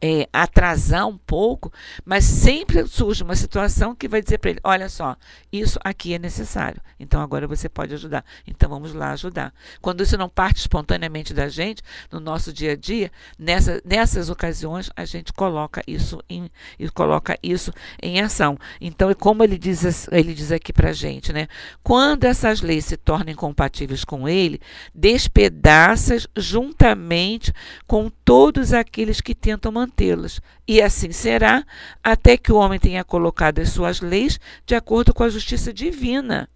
é, 0.00 0.28
atrasar 0.32 1.06
um 1.06 1.16
pouco, 1.16 1.72
mas 2.04 2.24
sempre 2.24 2.86
surge 2.86 3.22
uma 3.22 3.34
situação 3.34 3.94
que 3.94 4.08
vai 4.08 4.22
dizer 4.22 4.38
para 4.38 4.50
ele: 4.50 4.60
olha 4.62 4.88
só, 4.88 5.16
isso 5.52 5.78
aqui 5.82 6.14
é 6.14 6.18
necessário, 6.18 6.80
então 6.98 7.20
agora 7.20 7.46
você 7.46 7.68
pode 7.68 7.94
ajudar. 7.94 8.24
Então 8.46 8.68
vamos 8.68 8.92
lá 8.92 9.12
ajudar. 9.12 9.52
Quando 9.80 10.02
isso 10.02 10.16
não 10.16 10.28
parte 10.28 10.58
espontaneamente 10.58 11.32
da 11.32 11.48
gente, 11.48 11.82
no 12.10 12.20
nosso 12.20 12.52
dia 12.52 12.72
a 12.72 12.76
dia, 12.76 13.10
nessa, 13.38 13.80
nessas 13.84 14.28
ocasiões 14.28 14.90
a 14.96 15.04
gente 15.04 15.32
coloca 15.32 15.82
isso 15.86 16.22
em, 16.28 16.50
coloca 16.94 17.38
isso 17.42 17.72
em 18.02 18.20
ação. 18.20 18.58
Então, 18.80 19.12
como 19.14 19.42
ele 19.42 19.58
diz, 19.58 20.08
ele 20.12 20.34
diz 20.34 20.52
aqui 20.52 20.72
para 20.72 20.90
a 20.90 20.92
gente, 20.92 21.32
né? 21.32 21.48
Quando 21.82 22.24
essas 22.24 22.60
leis 22.60 22.84
se 22.84 22.96
tornam 22.96 23.32
incompatíveis 23.32 24.04
com 24.04 24.28
ele, 24.28 24.60
despedaças 24.94 26.26
juntamente 26.36 27.52
com 27.86 28.10
todos 28.24 28.72
aqueles 28.72 29.20
que 29.20 29.34
tentam 29.34 29.72
manter 29.72 29.85
mantê-las. 29.86 30.40
E 30.66 30.82
assim 30.82 31.12
será 31.12 31.64
até 32.02 32.36
que 32.36 32.52
o 32.52 32.56
homem 32.56 32.78
tenha 32.78 33.04
colocado 33.04 33.60
as 33.60 33.70
suas 33.70 34.00
leis 34.00 34.38
de 34.66 34.74
acordo 34.74 35.14
com 35.14 35.22
a 35.22 35.28
justiça 35.28 35.72
divina. 35.72 36.48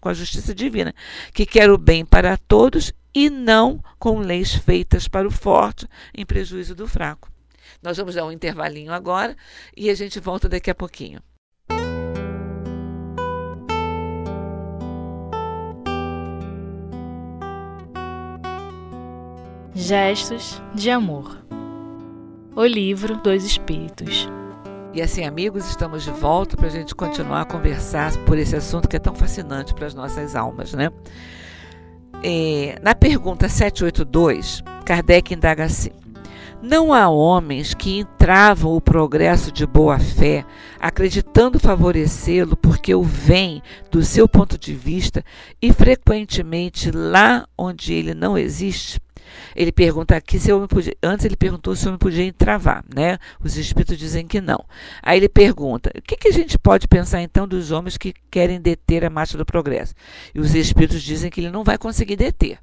Com 0.00 0.08
a 0.08 0.14
justiça 0.14 0.54
divina, 0.54 0.94
que 1.34 1.44
quer 1.44 1.68
o 1.68 1.76
bem 1.76 2.04
para 2.04 2.36
todos 2.36 2.92
e 3.12 3.28
não 3.28 3.82
com 3.98 4.20
leis 4.20 4.54
feitas 4.54 5.08
para 5.08 5.26
o 5.26 5.30
forte 5.30 5.88
em 6.16 6.24
prejuízo 6.24 6.72
do 6.72 6.86
fraco. 6.86 7.28
Nós 7.82 7.96
vamos 7.96 8.14
dar 8.14 8.24
um 8.24 8.30
intervalinho 8.30 8.92
agora 8.92 9.36
e 9.76 9.90
a 9.90 9.94
gente 9.94 10.20
volta 10.20 10.48
daqui 10.48 10.70
a 10.70 10.74
pouquinho. 10.74 11.20
Gestos 19.74 20.60
de 20.74 20.90
amor. 20.90 21.47
O 22.58 22.66
livro 22.66 23.16
dos 23.18 23.44
Espíritos. 23.44 24.28
E 24.92 25.00
assim, 25.00 25.24
amigos, 25.24 25.68
estamos 25.68 26.02
de 26.02 26.10
volta 26.10 26.56
para 26.56 26.66
a 26.66 26.70
gente 26.70 26.92
continuar 26.92 27.42
a 27.42 27.44
conversar 27.44 28.12
por 28.24 28.36
esse 28.36 28.56
assunto 28.56 28.88
que 28.88 28.96
é 28.96 28.98
tão 28.98 29.14
fascinante 29.14 29.72
para 29.72 29.86
as 29.86 29.94
nossas 29.94 30.34
almas, 30.34 30.74
né? 30.74 30.90
É, 32.20 32.76
na 32.82 32.96
pergunta 32.96 33.48
782, 33.48 34.64
Kardec 34.84 35.32
indaga 35.32 35.66
assim: 35.66 35.90
Não 36.60 36.92
há 36.92 37.08
homens 37.08 37.74
que 37.74 37.96
entravam 37.96 38.74
o 38.74 38.80
progresso 38.80 39.52
de 39.52 39.64
boa 39.64 40.00
fé, 40.00 40.44
acreditando 40.80 41.60
favorecê-lo 41.60 42.56
porque 42.56 42.92
o 42.92 43.04
veem 43.04 43.62
do 43.88 44.02
seu 44.02 44.28
ponto 44.28 44.58
de 44.58 44.74
vista 44.74 45.24
e 45.62 45.72
frequentemente 45.72 46.90
lá 46.90 47.46
onde 47.56 47.92
ele 47.92 48.14
não 48.14 48.36
existe? 48.36 49.00
Ele 49.54 49.72
pergunta 49.72 50.16
aqui 50.16 50.38
se 50.38 50.50
eu 50.50 50.66
podia. 50.68 50.94
Antes 51.02 51.24
ele 51.24 51.36
perguntou 51.36 51.74
se 51.74 51.86
eu 51.86 51.92
me 51.92 51.98
podia 51.98 52.24
entravar, 52.24 52.84
né? 52.94 53.18
Os 53.42 53.56
espíritos 53.56 53.98
dizem 53.98 54.26
que 54.26 54.40
não. 54.40 54.64
Aí 55.02 55.18
ele 55.18 55.28
pergunta: 55.28 55.90
o 55.96 56.02
que, 56.02 56.16
que 56.16 56.28
a 56.28 56.32
gente 56.32 56.58
pode 56.58 56.86
pensar 56.88 57.22
então 57.22 57.46
dos 57.46 57.70
homens 57.70 57.96
que 57.96 58.14
querem 58.30 58.60
deter 58.60 59.04
a 59.04 59.10
marcha 59.10 59.38
do 59.38 59.44
progresso? 59.44 59.94
E 60.34 60.40
os 60.40 60.54
espíritos 60.54 61.02
dizem 61.02 61.30
que 61.30 61.40
ele 61.40 61.50
não 61.50 61.64
vai 61.64 61.78
conseguir 61.78 62.16
deter. 62.16 62.58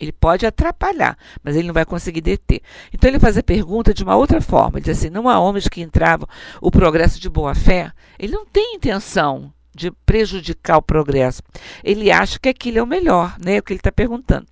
Ele 0.00 0.12
pode 0.12 0.46
atrapalhar, 0.46 1.18
mas 1.42 1.56
ele 1.56 1.66
não 1.66 1.74
vai 1.74 1.84
conseguir 1.84 2.20
deter. 2.20 2.62
Então 2.92 3.10
ele 3.10 3.18
faz 3.18 3.36
a 3.36 3.42
pergunta 3.42 3.92
de 3.92 4.04
uma 4.04 4.14
outra 4.14 4.40
forma. 4.40 4.78
Ele 4.78 4.84
diz 4.84 4.98
assim: 4.98 5.10
não 5.10 5.28
há 5.28 5.40
homens 5.40 5.66
que 5.66 5.80
entravam 5.80 6.28
o 6.60 6.70
progresso 6.70 7.20
de 7.20 7.28
boa 7.28 7.54
fé. 7.54 7.92
Ele 8.18 8.32
não 8.32 8.46
tem 8.46 8.76
intenção 8.76 9.52
de 9.74 9.90
prejudicar 10.04 10.78
o 10.78 10.82
progresso. 10.82 11.42
Ele 11.82 12.10
acha 12.10 12.38
que 12.38 12.48
aquilo 12.48 12.78
é 12.78 12.82
o 12.82 12.86
melhor, 12.86 13.36
né? 13.42 13.56
É 13.56 13.58
o 13.58 13.62
que 13.62 13.72
ele 13.72 13.80
está 13.80 13.92
perguntando. 13.92 14.46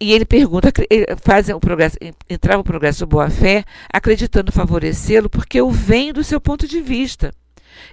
E 0.00 0.12
ele 0.12 0.24
pergunta, 0.24 0.72
faz 1.22 1.48
o 1.48 1.58
progresso, 1.58 1.96
entrava 2.30 2.60
o 2.60 2.64
progresso 2.64 3.06
boa 3.06 3.28
fé, 3.28 3.64
acreditando 3.92 4.52
favorecê-lo, 4.52 5.28
porque 5.28 5.60
o 5.60 5.70
vem 5.70 6.12
do 6.12 6.22
seu 6.22 6.40
ponto 6.40 6.68
de 6.68 6.80
vista. 6.80 7.32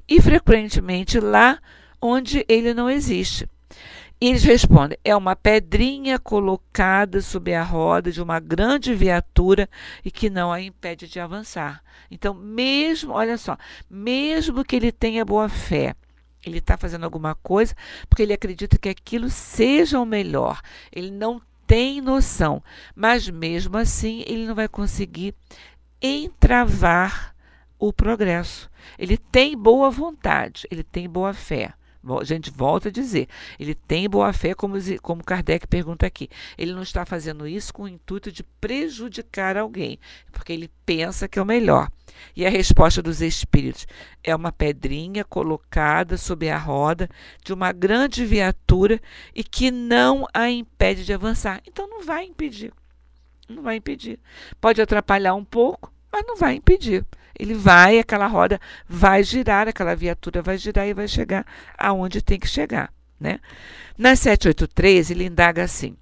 E 0.07 0.21
frequentemente 0.21 1.19
lá 1.19 1.59
onde 1.99 2.45
ele 2.47 2.73
não 2.73 2.89
existe. 2.89 3.47
E 4.21 4.29
eles 4.29 4.43
respondem: 4.43 4.97
é 5.03 5.15
uma 5.15 5.35
pedrinha 5.35 6.17
colocada 6.19 7.21
sob 7.21 7.53
a 7.53 7.63
roda 7.63 8.11
de 8.11 8.21
uma 8.21 8.39
grande 8.39 8.93
viatura 8.93 9.67
e 10.03 10.11
que 10.11 10.29
não 10.29 10.51
a 10.51 10.61
impede 10.61 11.07
de 11.07 11.19
avançar. 11.19 11.83
Então, 12.09 12.33
mesmo, 12.33 13.13
olha 13.13 13.37
só, 13.37 13.57
mesmo 13.89 14.63
que 14.63 14.75
ele 14.75 14.91
tenha 14.91 15.25
boa 15.25 15.49
fé, 15.49 15.95
ele 16.45 16.59
está 16.59 16.77
fazendo 16.77 17.03
alguma 17.03 17.35
coisa 17.35 17.75
porque 18.07 18.21
ele 18.21 18.33
acredita 18.33 18.77
que 18.77 18.89
aquilo 18.89 19.29
seja 19.29 19.99
o 19.99 20.05
melhor. 20.05 20.61
Ele 20.91 21.11
não 21.11 21.41
tem 21.67 22.01
noção, 22.01 22.63
mas 22.95 23.29
mesmo 23.29 23.77
assim 23.77 24.23
ele 24.27 24.45
não 24.45 24.55
vai 24.55 24.67
conseguir 24.67 25.35
entravar 26.01 27.35
o 27.79 27.91
progresso. 27.91 28.69
Ele 28.97 29.17
tem 29.17 29.57
boa 29.57 29.89
vontade, 29.89 30.67
ele 30.71 30.83
tem 30.83 31.09
boa 31.09 31.33
fé. 31.33 31.73
A 32.19 32.23
gente 32.23 32.51
volta 32.51 32.89
a 32.89 32.91
dizer, 32.91 33.27
ele 33.59 33.73
tem 33.73 34.07
boa 34.07 34.31
fé, 34.31 34.53
como, 34.53 34.75
como 35.01 35.23
Kardec 35.23 35.67
pergunta 35.67 36.05
aqui. 36.05 36.29
Ele 36.57 36.73
não 36.73 36.83
está 36.83 37.05
fazendo 37.05 37.47
isso 37.47 37.73
com 37.73 37.83
o 37.83 37.87
intuito 37.87 38.31
de 38.31 38.43
prejudicar 38.43 39.57
alguém, 39.57 39.99
porque 40.31 40.53
ele 40.53 40.69
pensa 40.85 41.27
que 41.27 41.39
é 41.39 41.41
o 41.41 41.45
melhor. 41.45 41.89
E 42.35 42.45
a 42.45 42.49
resposta 42.49 43.01
dos 43.01 43.21
espíritos 43.21 43.87
é 44.23 44.35
uma 44.35 44.51
pedrinha 44.51 45.23
colocada 45.23 46.17
sob 46.17 46.49
a 46.49 46.57
roda 46.57 47.09
de 47.43 47.51
uma 47.51 47.71
grande 47.71 48.25
viatura 48.25 49.01
e 49.33 49.43
que 49.43 49.71
não 49.71 50.27
a 50.33 50.49
impede 50.49 51.03
de 51.03 51.13
avançar. 51.13 51.61
Então 51.65 51.87
não 51.87 52.03
vai 52.03 52.25
impedir. 52.25 52.71
Não 53.49 53.63
vai 53.63 53.77
impedir. 53.77 54.19
Pode 54.61 54.81
atrapalhar 54.81 55.33
um 55.33 55.43
pouco, 55.43 55.91
mas 56.11 56.23
não 56.25 56.35
vai 56.35 56.55
impedir 56.55 57.05
ele 57.39 57.53
vai, 57.53 57.99
aquela 57.99 58.27
roda 58.27 58.59
vai 58.87 59.23
girar, 59.23 59.67
aquela 59.67 59.95
viatura 59.95 60.41
vai 60.41 60.57
girar 60.57 60.87
e 60.87 60.93
vai 60.93 61.07
chegar 61.07 61.45
aonde 61.77 62.21
tem 62.21 62.39
que 62.39 62.47
chegar. 62.47 62.93
Né? 63.19 63.39
Na 63.97 64.15
783, 64.15 65.11
ele 65.11 65.25
indaga 65.25 65.63
assim: 65.63 65.95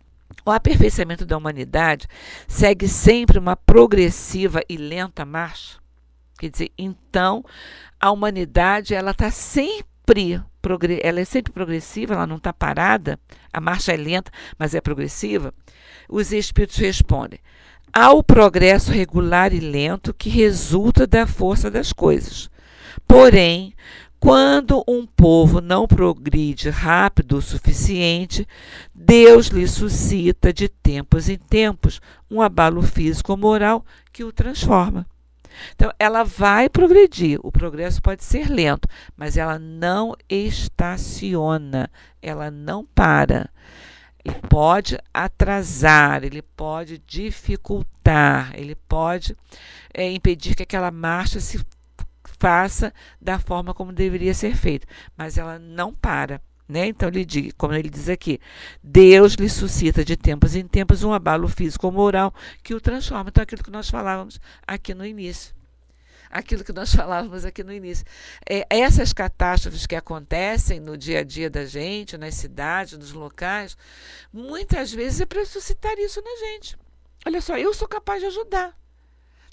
o 0.46 0.52
aperfeiçoamento 0.52 1.26
da 1.26 1.38
humanidade 1.38 2.08
segue 2.48 2.88
sempre 2.88 3.38
uma 3.38 3.56
progressiva 3.56 4.62
e 4.68 4.78
lenta 4.78 5.26
marcha. 5.26 5.78
Quer 6.38 6.50
dizer, 6.50 6.72
então 6.78 7.46
a 8.00 8.12
humanidade 8.12 8.94
ela 8.94 9.12
está 9.12 9.32
sempre 9.32 10.42
ela 11.02 11.20
é 11.20 11.26
sempre 11.26 11.52
progressiva, 11.52 12.14
ela 12.14 12.28
não 12.28 12.38
está 12.38 12.54
parada, 12.54 13.20
a 13.52 13.60
marcha 13.60 13.92
é 13.92 13.98
lenta, 13.98 14.32
mas 14.58 14.74
é 14.74 14.80
progressiva. 14.80 15.54
Os 16.08 16.32
espíritos 16.32 16.78
respondem: 16.78 17.40
ao 17.94 18.24
progresso 18.24 18.92
regular 18.92 19.54
e 19.54 19.60
lento 19.60 20.14
que 20.14 20.30
resulta 20.30 21.06
da 21.06 21.28
força 21.28 21.70
das 21.70 21.94
coisas. 21.94 22.50
Porém, 23.08 23.74
quando 24.20 24.84
um 24.88 25.06
povo 25.06 25.62
não 25.62 25.86
progride 25.86 26.70
rápido 26.70 27.38
o 27.38 27.42
suficiente, 27.42 28.48
Deus 28.96 29.48
lhe 29.48 29.68
suscita 29.68 30.52
de 30.52 30.68
tempos 30.68 31.30
em 31.30 31.38
tempos 31.38 32.02
um 32.32 32.42
abalo 32.42 32.82
físico 32.82 33.34
ou 33.34 33.38
moral 33.38 33.86
que 34.12 34.24
o 34.24 34.32
transforma. 34.32 35.06
Então, 35.76 35.92
ela 36.00 36.24
vai 36.24 36.70
progredir. 36.70 37.40
O 37.44 37.52
progresso 37.52 38.02
pode 38.02 38.24
ser 38.24 38.50
lento, 38.50 38.88
mas 39.16 39.38
ela 39.38 39.60
não 39.60 40.16
estaciona, 40.28 41.92
ela 42.22 42.50
não 42.50 42.86
para. 42.86 43.50
Ele 44.24 44.40
pode 44.50 44.98
atrasar, 45.14 46.24
ele 46.24 46.42
pode 46.42 46.98
dificultar, 47.00 48.54
ele 48.56 48.76
pode 48.76 49.36
é, 49.94 50.10
impedir 50.12 50.56
que 50.56 50.64
aquela 50.64 50.92
marcha 50.92 51.40
se 51.40 51.64
faça 52.40 52.94
da 53.22 53.38
forma 53.40 53.74
como 53.74 53.92
deveria 53.92 54.34
ser 54.34 54.56
feita, 54.56 54.88
mas 55.18 55.38
ela 55.38 55.60
não 55.60 55.94
para. 55.94 56.42
Né? 56.68 56.88
Então, 56.88 57.10
ele 57.10 57.26
diz, 57.26 57.54
como 57.58 57.74
ele 57.74 57.90
diz 57.90 58.08
aqui, 58.08 58.40
Deus 58.82 59.34
lhe 59.34 59.50
suscita 59.50 60.04
de 60.04 60.16
tempos 60.16 60.56
em 60.56 60.66
tempos 60.66 61.04
um 61.04 61.12
abalo 61.12 61.48
físico 61.50 61.88
ou 61.88 61.92
moral 61.92 62.34
que 62.64 62.74
o 62.74 62.80
transforma. 62.80 63.30
Então, 63.30 63.44
aquilo 63.44 63.64
que 63.64 63.72
nós 63.72 63.90
falávamos 63.90 64.40
aqui 64.66 64.94
no 64.94 65.06
início 65.06 65.54
aquilo 66.34 66.64
que 66.64 66.74
nós 66.74 66.94
falávamos 66.96 67.46
aqui 67.46 67.64
no 67.64 67.72
início. 67.72 68.06
É, 68.50 68.66
essas 68.70 69.14
catástrofes 69.14 69.86
que 69.86 69.96
acontecem 69.96 70.80
no 70.80 70.98
dia 70.98 71.20
a 71.20 71.24
dia 71.24 71.50
da 71.50 71.66
gente, 71.66 72.18
nas 72.18 72.34
cidades, 72.34 72.98
nos 72.98 73.14
locais, 73.14 73.78
muitas 74.32 74.92
vezes 74.92 75.22
é 75.22 75.26
para 75.26 75.46
suscitar 75.46 75.98
isso 76.00 76.22
na 76.22 76.36
gente. 76.48 76.76
Olha 77.26 77.40
só, 77.40 77.58
eu 77.58 77.74
sou 77.74 77.88
capaz 77.88 78.20
de 78.20 78.26
ajudar. 78.28 78.76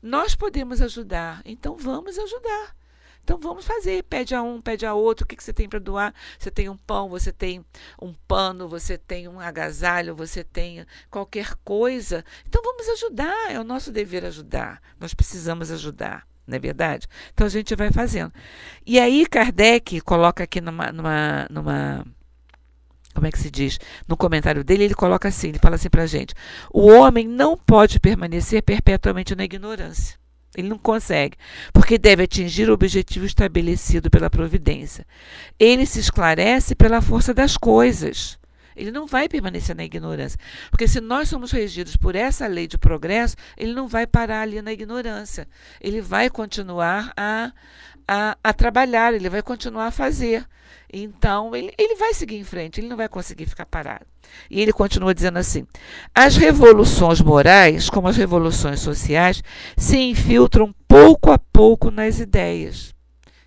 Nós 0.03 0.35
podemos 0.35 0.81
ajudar, 0.81 1.43
então 1.45 1.77
vamos 1.77 2.19
ajudar. 2.19 2.75
Então 3.23 3.39
vamos 3.39 3.67
fazer, 3.67 4.03
pede 4.05 4.35
a 4.35 4.43
um, 4.43 4.63
pede 4.63 4.87
a 4.87 4.95
outro, 4.95 5.25
o 5.25 5.29
que, 5.29 5.37
que 5.37 5.45
você 5.45 5.53
tem 5.53 5.69
para 5.69 5.79
doar? 5.79 6.15
Você 6.39 6.51
tem 6.51 6.71
um 6.71 6.77
pão, 6.77 7.11
você 7.11 7.31
tem 7.31 7.65
um 8.01 8.15
pano, 8.27 8.67
você 8.67 8.97
tem 8.97 9.29
um 9.29 9.39
agasalho, 9.39 10.17
você 10.17 10.43
tem 10.43 10.87
qualquer 11.11 11.55
coisa. 11.57 12.25
Então 12.49 12.63
vamos 12.63 12.89
ajudar, 12.89 13.53
é 13.53 13.61
o 13.61 13.65
nosso 13.65 13.93
dever 13.93 14.25
ajudar. 14.25 14.83
Nós 14.99 15.13
precisamos 15.13 15.71
ajudar 15.71 16.27
não 16.51 16.57
é 16.57 16.61
verdade? 16.61 17.07
Então 17.33 17.47
a 17.47 17.51
gente 17.51 17.75
vai 17.75 17.91
fazendo. 17.91 18.33
E 18.85 18.99
aí 18.99 19.25
Kardec 19.27 20.01
coloca 20.01 20.45
aqui 20.45 20.61
numa, 20.61 20.93
numa, 20.93 21.47
numa 21.49 22.05
como 23.15 23.27
é 23.27 23.31
que 23.31 23.39
se 23.39 23.51
diz? 23.51 23.79
No 24.09 24.17
comentário 24.17 24.65
dele, 24.65 24.85
ele 24.85 24.95
coloca 24.95 25.29
assim, 25.29 25.49
ele 25.49 25.59
fala 25.59 25.77
assim 25.77 25.89
para 25.89 26.03
a 26.03 26.07
gente, 26.07 26.35
o 26.73 26.89
homem 26.89 27.27
não 27.27 27.57
pode 27.57 28.01
permanecer 28.01 28.63
perpetuamente 28.63 29.35
na 29.35 29.45
ignorância. 29.45 30.19
Ele 30.57 30.69
não 30.69 30.79
consegue, 30.79 31.37
porque 31.73 31.97
deve 31.97 32.25
atingir 32.25 32.69
o 32.69 32.73
objetivo 32.73 33.25
estabelecido 33.25 34.11
pela 34.11 34.29
providência. 34.29 35.07
Ele 35.59 35.87
se 35.87 36.01
esclarece 36.01 36.75
pela 36.75 37.01
força 37.01 37.33
das 37.33 37.57
coisas. 37.57 38.40
Ele 38.77 38.91
não 38.91 39.07
vai 39.07 39.29
permanecer 39.29 39.75
na 39.75 39.85
ignorância. 39.85 40.39
Porque 40.71 40.89
se 40.89 41.01
nós 41.01 41.29
somos 41.29 41.51
regidos 41.51 41.97
por 41.97 42.15
essa 42.15 42.47
lei 42.47 42.67
de 42.67 42.79
progresso, 42.79 43.37
ele 43.57 43.73
não 43.73 43.89
vai 43.89 44.07
parar 44.07 44.43
ali 44.43 44.63
na 44.63 44.73
ignorância. 44.73 45.47
Ele 45.81 46.01
vai 46.01 46.31
continuar 46.31 47.13
a, 47.17 47.53
a, 48.07 48.37
a 48.43 48.53
trabalhar, 48.53 49.15
ele 49.15 49.29
vai 49.29 49.43
continuar 49.43 49.87
a 49.87 49.93
fazer. 49.93 50.47
Então, 50.93 51.55
ele, 51.55 51.73
ele 51.79 51.95
vai 51.97 52.13
seguir 52.15 52.37
em 52.37 52.45
frente, 52.45 52.81
ele 52.81 52.89
não 52.89 52.97
vai 52.97 53.09
conseguir 53.09 53.47
ficar 53.47 53.67
parado. 53.67 54.07
E 54.51 54.61
ele 54.61 54.73
continua 54.73 55.15
dizendo 55.15 55.39
assim: 55.39 55.67
as 56.15 56.37
revoluções 56.37 57.21
morais, 57.21 57.89
como 57.89 58.09
as 58.09 58.17
revoluções 58.17 58.81
sociais, 58.81 59.43
se 59.77 59.97
infiltram 59.99 60.75
pouco 60.89 61.31
a 61.31 61.39
pouco 61.39 61.91
nas 61.91 62.19
ideias 62.19 62.95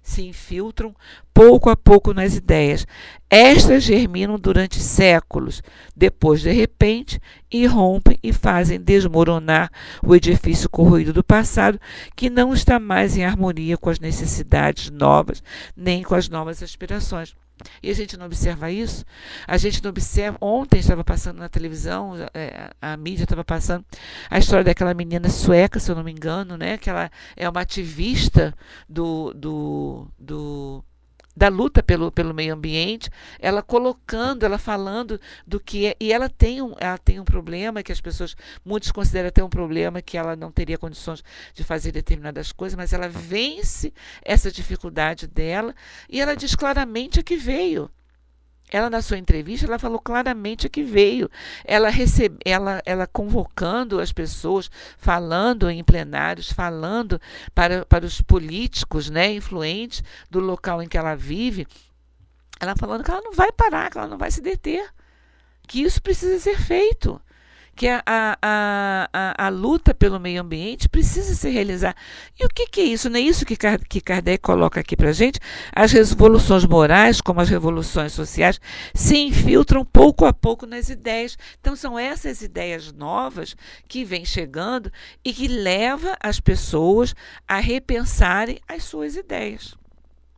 se 0.03 0.27
infiltram 0.27 0.93
pouco 1.33 1.69
a 1.69 1.77
pouco 1.77 2.13
nas 2.13 2.35
ideias. 2.35 2.85
Estas 3.29 3.83
germinam 3.83 4.37
durante 4.37 4.79
séculos, 4.79 5.63
depois, 5.95 6.41
de 6.41 6.51
repente, 6.51 7.19
irrompem 7.49 8.19
e 8.21 8.31
fazem 8.33 8.79
desmoronar 8.79 9.71
o 10.03 10.13
edifício 10.13 10.69
corroído 10.69 11.13
do 11.13 11.23
passado, 11.23 11.79
que 12.15 12.29
não 12.29 12.53
está 12.53 12.79
mais 12.79 13.17
em 13.17 13.25
harmonia 13.25 13.77
com 13.77 13.89
as 13.89 13.99
necessidades 13.99 14.91
novas, 14.91 15.41
nem 15.75 16.03
com 16.03 16.13
as 16.13 16.29
novas 16.29 16.61
aspirações. 16.61 17.33
E 17.81 17.89
a 17.89 17.93
gente 17.93 18.17
não 18.17 18.25
observa 18.25 18.71
isso? 18.71 19.05
A 19.47 19.57
gente 19.57 19.83
não 19.83 19.89
observa. 19.89 20.37
Ontem 20.41 20.79
estava 20.79 21.03
passando 21.03 21.37
na 21.37 21.49
televisão, 21.49 22.13
é, 22.33 22.71
a 22.81 22.97
mídia 22.97 23.23
estava 23.23 23.43
passando 23.43 23.85
a 24.29 24.37
história 24.37 24.63
daquela 24.63 24.93
menina 24.93 25.29
sueca, 25.29 25.79
se 25.79 25.91
eu 25.91 25.95
não 25.95 26.03
me 26.03 26.11
engano, 26.11 26.57
né? 26.57 26.77
Que 26.77 26.89
ela 26.89 27.11
é 27.35 27.47
uma 27.47 27.61
ativista 27.61 28.53
do, 28.89 29.33
do, 29.33 30.07
do 30.17 30.83
da 31.35 31.47
luta 31.47 31.81
pelo, 31.81 32.11
pelo 32.11 32.33
meio 32.33 32.53
ambiente, 32.53 33.09
ela 33.39 33.61
colocando, 33.61 34.43
ela 34.43 34.57
falando 34.57 35.19
do 35.45 35.59
que 35.59 35.87
é, 35.87 35.95
e 35.99 36.13
ela 36.13 36.29
tem 36.29 36.61
um, 36.61 36.75
ela 36.79 36.97
tem 36.97 37.19
um 37.19 37.25
problema 37.25 37.83
que 37.83 37.91
as 37.91 38.01
pessoas 38.01 38.35
muitos 38.63 38.91
consideram 38.91 39.29
até 39.29 39.43
um 39.43 39.49
problema 39.49 40.01
que 40.01 40.17
ela 40.17 40.35
não 40.35 40.51
teria 40.51 40.77
condições 40.77 41.23
de 41.53 41.63
fazer 41.63 41.91
determinadas 41.91 42.51
coisas, 42.51 42.77
mas 42.77 42.93
ela 42.93 43.07
vence 43.07 43.93
essa 44.21 44.51
dificuldade 44.51 45.27
dela 45.27 45.73
e 46.09 46.21
ela 46.21 46.35
diz 46.35 46.55
claramente 46.55 47.19
a 47.19 47.23
que 47.23 47.35
veio. 47.35 47.89
Ela, 48.71 48.89
na 48.89 49.01
sua 49.01 49.19
entrevista, 49.19 49.67
ela 49.67 49.77
falou 49.77 49.99
claramente 49.99 50.67
que 50.67 50.81
veio. 50.81 51.29
Ela, 51.63 51.89
recebe, 51.89 52.37
ela, 52.43 52.81
ela 52.85 53.05
convocando 53.05 53.99
as 53.99 54.11
pessoas, 54.11 54.69
falando 54.97 55.69
em 55.69 55.83
plenários, 55.83 56.51
falando 56.51 57.21
para, 57.53 57.85
para 57.85 58.05
os 58.05 58.19
políticos 58.19 59.09
né, 59.09 59.31
influentes 59.33 60.03
do 60.29 60.39
local 60.39 60.81
em 60.81 60.87
que 60.87 60.97
ela 60.97 61.15
vive. 61.15 61.67
Ela 62.59 62.75
falando 62.75 63.03
que 63.03 63.11
ela 63.11 63.21
não 63.21 63.33
vai 63.33 63.51
parar, 63.51 63.91
que 63.91 63.97
ela 63.97 64.07
não 64.07 64.17
vai 64.17 64.31
se 64.31 64.41
deter. 64.41 64.89
Que 65.67 65.83
isso 65.83 66.01
precisa 66.01 66.39
ser 66.39 66.59
feito 66.59 67.21
que 67.75 67.87
a, 67.87 68.03
a, 68.05 69.09
a, 69.11 69.45
a, 69.45 69.49
luta 69.49 69.93
pelo 69.93 70.19
meio 70.19 70.41
ambiente 70.41 70.87
precisa 70.87 71.33
ser 71.35 71.49
realizada. 71.49 71.95
E 72.39 72.45
o 72.45 72.49
que, 72.49 72.67
que 72.67 72.81
é 72.81 72.83
isso? 72.83 73.09
Não 73.09 73.17
é 73.17 73.21
isso 73.21 73.45
que, 73.45 73.57
que 73.89 74.01
Kardec 74.01 74.41
coloca 74.41 74.79
aqui 74.79 74.95
para 74.95 75.09
a 75.09 75.13
gente? 75.13 75.39
As 75.71 75.91
revoluções 75.91 76.65
morais, 76.65 77.19
como 77.19 77.41
as 77.41 77.49
revoluções 77.49 78.13
sociais, 78.13 78.59
se 78.93 79.17
infiltram 79.17 79.83
pouco 79.83 80.25
a 80.25 80.33
pouco 80.33 80.65
nas 80.65 80.89
ideias. 80.89 81.37
Então, 81.59 81.75
são 81.75 81.97
essas 81.97 82.41
ideias 82.41 82.91
novas 82.91 83.55
que 83.87 84.05
vêm 84.05 84.25
chegando 84.25 84.91
e 85.25 85.33
que 85.33 85.47
leva 85.47 86.15
as 86.21 86.39
pessoas 86.39 87.15
a 87.47 87.59
repensarem 87.59 88.59
as 88.67 88.83
suas 88.83 89.15
ideias. 89.15 89.75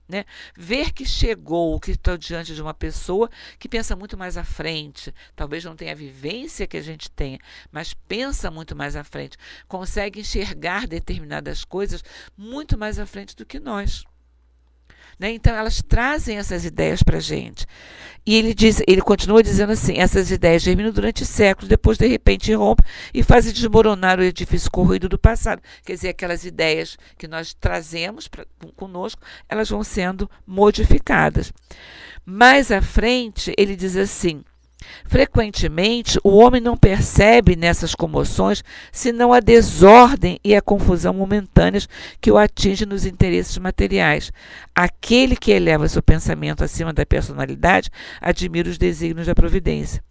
Né? 0.08 0.24
Ver 0.56 0.92
que 0.92 1.06
chegou, 1.06 1.80
que 1.80 1.92
está 1.92 2.16
diante 2.16 2.54
de 2.54 2.62
uma 2.62 2.74
pessoa 2.74 3.30
que 3.58 3.68
pensa 3.68 3.96
muito 3.96 4.16
mais 4.16 4.38
à 4.38 4.44
frente, 4.44 5.14
talvez 5.36 5.64
não 5.64 5.76
tenha 5.76 5.94
a 5.94 5.96
vivência 5.96 6.68
que 6.68 6.78
a 6.78 6.82
gente 6.82 7.10
tenha, 7.10 7.40
mas 7.72 7.94
pensa 7.94 8.52
muito 8.52 8.76
mais 8.76 8.96
à 8.96 9.04
frente, 9.04 9.36
consegue 9.68 10.20
enxergar 10.20 10.88
determinadas 10.88 11.66
coisas 11.66 12.04
muito 12.38 12.78
mais 12.78 13.00
à 13.00 13.06
frente 13.06 13.36
do 13.36 13.46
que 13.46 13.60
nós. 13.60 14.06
Né? 15.20 15.32
Então 15.32 15.56
elas 15.56 15.82
trazem 15.82 16.38
essas 16.38 16.66
ideias 16.66 17.02
para 17.02 17.18
a 17.18 17.22
gente. 17.22 17.66
E 18.26 18.36
ele 18.36 18.56
diz, 18.56 18.82
ele 18.88 19.02
continua 19.02 19.44
dizendo 19.44 19.72
assim: 19.72 19.98
essas 19.98 20.32
ideias 20.32 20.64
germinam 20.64 20.92
durante 20.92 21.26
séculos, 21.26 21.70
depois 21.70 21.98
de 21.98 22.08
repente 22.08 22.54
rompem 22.54 22.86
e 23.14 23.22
fazem 23.22 23.54
desmoronar 23.54 24.20
o 24.20 24.24
edifício 24.24 24.72
corroído 24.72 25.08
do 25.08 25.20
passado. 25.20 25.62
Quer 25.86 25.94
dizer, 25.94 26.10
aquelas 26.10 26.44
ideias 26.44 26.98
que 27.18 27.28
nós 27.28 27.54
trazemos 27.54 28.28
pra, 28.28 28.46
conosco, 28.76 29.22
elas 29.48 29.70
vão 29.70 29.84
sendo 29.84 30.30
modificadas. 30.46 31.54
Mais 32.26 32.72
à 32.72 32.82
frente, 32.82 33.54
ele 33.58 33.76
diz 33.76 33.96
assim: 33.96 34.44
Frequentemente, 35.06 36.20
o 36.24 36.38
homem 36.38 36.62
não 36.62 36.78
percebe 36.78 37.56
nessas 37.56 37.94
comoções 37.94 38.64
senão 38.92 39.34
a 39.34 39.40
desordem 39.40 40.40
e 40.44 40.56
a 40.56 40.62
confusão 40.62 41.14
momentâneas 41.14 41.88
que 42.20 42.32
o 42.32 42.38
atinge 42.38 42.86
nos 42.86 43.06
interesses 43.06 43.58
materiais. 43.58 44.32
Aquele 44.74 45.36
que 45.36 45.52
eleva 45.52 45.88
seu 45.88 46.02
pensamento 46.02 46.64
acima 46.64 46.92
da 46.92 47.06
personalidade 47.06 47.90
admira 48.22 48.70
os 48.70 48.78
desígnios 48.78 49.28
da 49.28 49.36
providência 49.36 50.04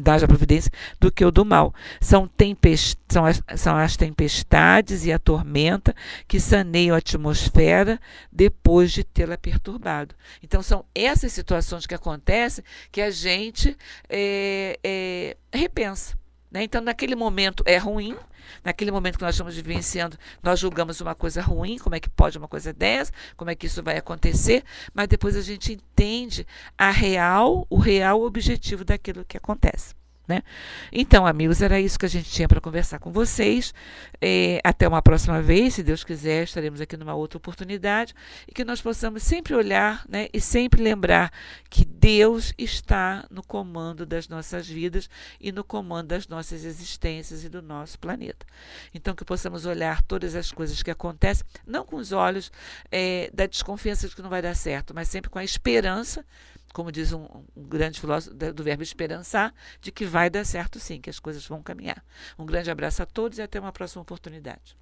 da 0.00 0.26
providência 0.26 0.70
do 0.98 1.10
que 1.10 1.24
o 1.24 1.30
do 1.30 1.44
mal. 1.44 1.74
São, 2.00 2.26
tempest, 2.26 2.98
são, 3.08 3.24
as, 3.24 3.42
são 3.56 3.76
as 3.76 3.96
tempestades 3.96 5.04
e 5.04 5.12
a 5.12 5.18
tormenta 5.18 5.94
que 6.26 6.40
saneiam 6.40 6.94
a 6.94 6.98
atmosfera 6.98 8.00
depois 8.30 8.92
de 8.92 9.04
tê-la 9.04 9.36
perturbado. 9.36 10.14
Então, 10.42 10.62
são 10.62 10.84
essas 10.94 11.32
situações 11.32 11.86
que 11.86 11.94
acontecem 11.94 12.64
que 12.90 13.00
a 13.00 13.10
gente 13.10 13.76
é, 14.08 14.78
é, 14.82 15.36
repensa. 15.52 16.19
Né? 16.50 16.64
Então, 16.64 16.80
naquele 16.80 17.14
momento 17.14 17.62
é 17.66 17.76
ruim, 17.76 18.16
naquele 18.64 18.90
momento 18.90 19.16
que 19.16 19.24
nós 19.24 19.34
estamos 19.34 19.54
vivenciando, 19.54 20.18
nós 20.42 20.58
julgamos 20.58 21.00
uma 21.00 21.14
coisa 21.14 21.40
ruim, 21.40 21.78
como 21.78 21.94
é 21.94 22.00
que 22.00 22.10
pode 22.10 22.36
uma 22.38 22.48
coisa 22.48 22.72
dessa, 22.72 23.12
como 23.36 23.50
é 23.50 23.54
que 23.54 23.66
isso 23.66 23.82
vai 23.82 23.96
acontecer, 23.96 24.64
mas 24.92 25.06
depois 25.06 25.36
a 25.36 25.42
gente 25.42 25.72
entende 25.72 26.46
a 26.76 26.90
real, 26.90 27.66
o 27.70 27.78
real 27.78 28.22
objetivo 28.22 28.84
daquilo 28.84 29.24
que 29.24 29.36
acontece. 29.36 29.99
Né? 30.30 30.44
Então, 30.92 31.26
amigos, 31.26 31.60
era 31.60 31.80
isso 31.80 31.98
que 31.98 32.06
a 32.06 32.08
gente 32.08 32.30
tinha 32.30 32.46
para 32.46 32.60
conversar 32.60 33.00
com 33.00 33.10
vocês. 33.10 33.74
É, 34.20 34.60
até 34.62 34.86
uma 34.86 35.02
próxima 35.02 35.42
vez, 35.42 35.74
se 35.74 35.82
Deus 35.82 36.04
quiser, 36.04 36.44
estaremos 36.44 36.80
aqui 36.80 36.96
numa 36.96 37.14
outra 37.14 37.36
oportunidade 37.36 38.14
e 38.46 38.52
que 38.52 38.64
nós 38.64 38.80
possamos 38.80 39.24
sempre 39.24 39.56
olhar 39.56 40.04
né, 40.08 40.28
e 40.32 40.40
sempre 40.40 40.80
lembrar 40.80 41.32
que 41.68 41.84
Deus 41.84 42.54
está 42.56 43.26
no 43.28 43.42
comando 43.42 44.06
das 44.06 44.28
nossas 44.28 44.68
vidas 44.68 45.10
e 45.40 45.50
no 45.50 45.64
comando 45.64 46.06
das 46.06 46.28
nossas 46.28 46.64
existências 46.64 47.42
e 47.42 47.48
do 47.48 47.60
nosso 47.60 47.98
planeta. 47.98 48.46
Então, 48.94 49.16
que 49.16 49.24
possamos 49.24 49.66
olhar 49.66 50.00
todas 50.00 50.36
as 50.36 50.52
coisas 50.52 50.80
que 50.80 50.92
acontecem, 50.92 51.44
não 51.66 51.84
com 51.84 51.96
os 51.96 52.12
olhos 52.12 52.52
é, 52.88 53.28
da 53.34 53.46
desconfiança 53.46 54.08
de 54.08 54.14
que 54.14 54.22
não 54.22 54.30
vai 54.30 54.42
dar 54.42 54.54
certo, 54.54 54.94
mas 54.94 55.08
sempre 55.08 55.28
com 55.28 55.40
a 55.40 55.44
esperança 55.44 56.24
como 56.72 56.90
diz 56.92 57.12
um, 57.12 57.24
um, 57.56 57.62
grande 57.64 58.00
filósofo 58.00 58.34
do 58.34 58.62
verbo 58.62 58.82
esperançar, 58.82 59.54
de 59.80 59.90
que 59.90 60.04
vai 60.04 60.30
dar 60.30 60.44
certo 60.44 60.78
sim, 60.78 61.00
que 61.00 61.10
as 61.10 61.18
coisas 61.18 61.46
vão 61.46 61.62
caminhar. 61.62 62.04
Um 62.38 62.46
grande 62.46 62.70
abraço 62.70 63.02
a 63.02 63.06
todos 63.06 63.38
e 63.38 63.42
até 63.42 63.58
uma 63.58 63.72
próxima 63.72 64.02
oportunidade. 64.02 64.80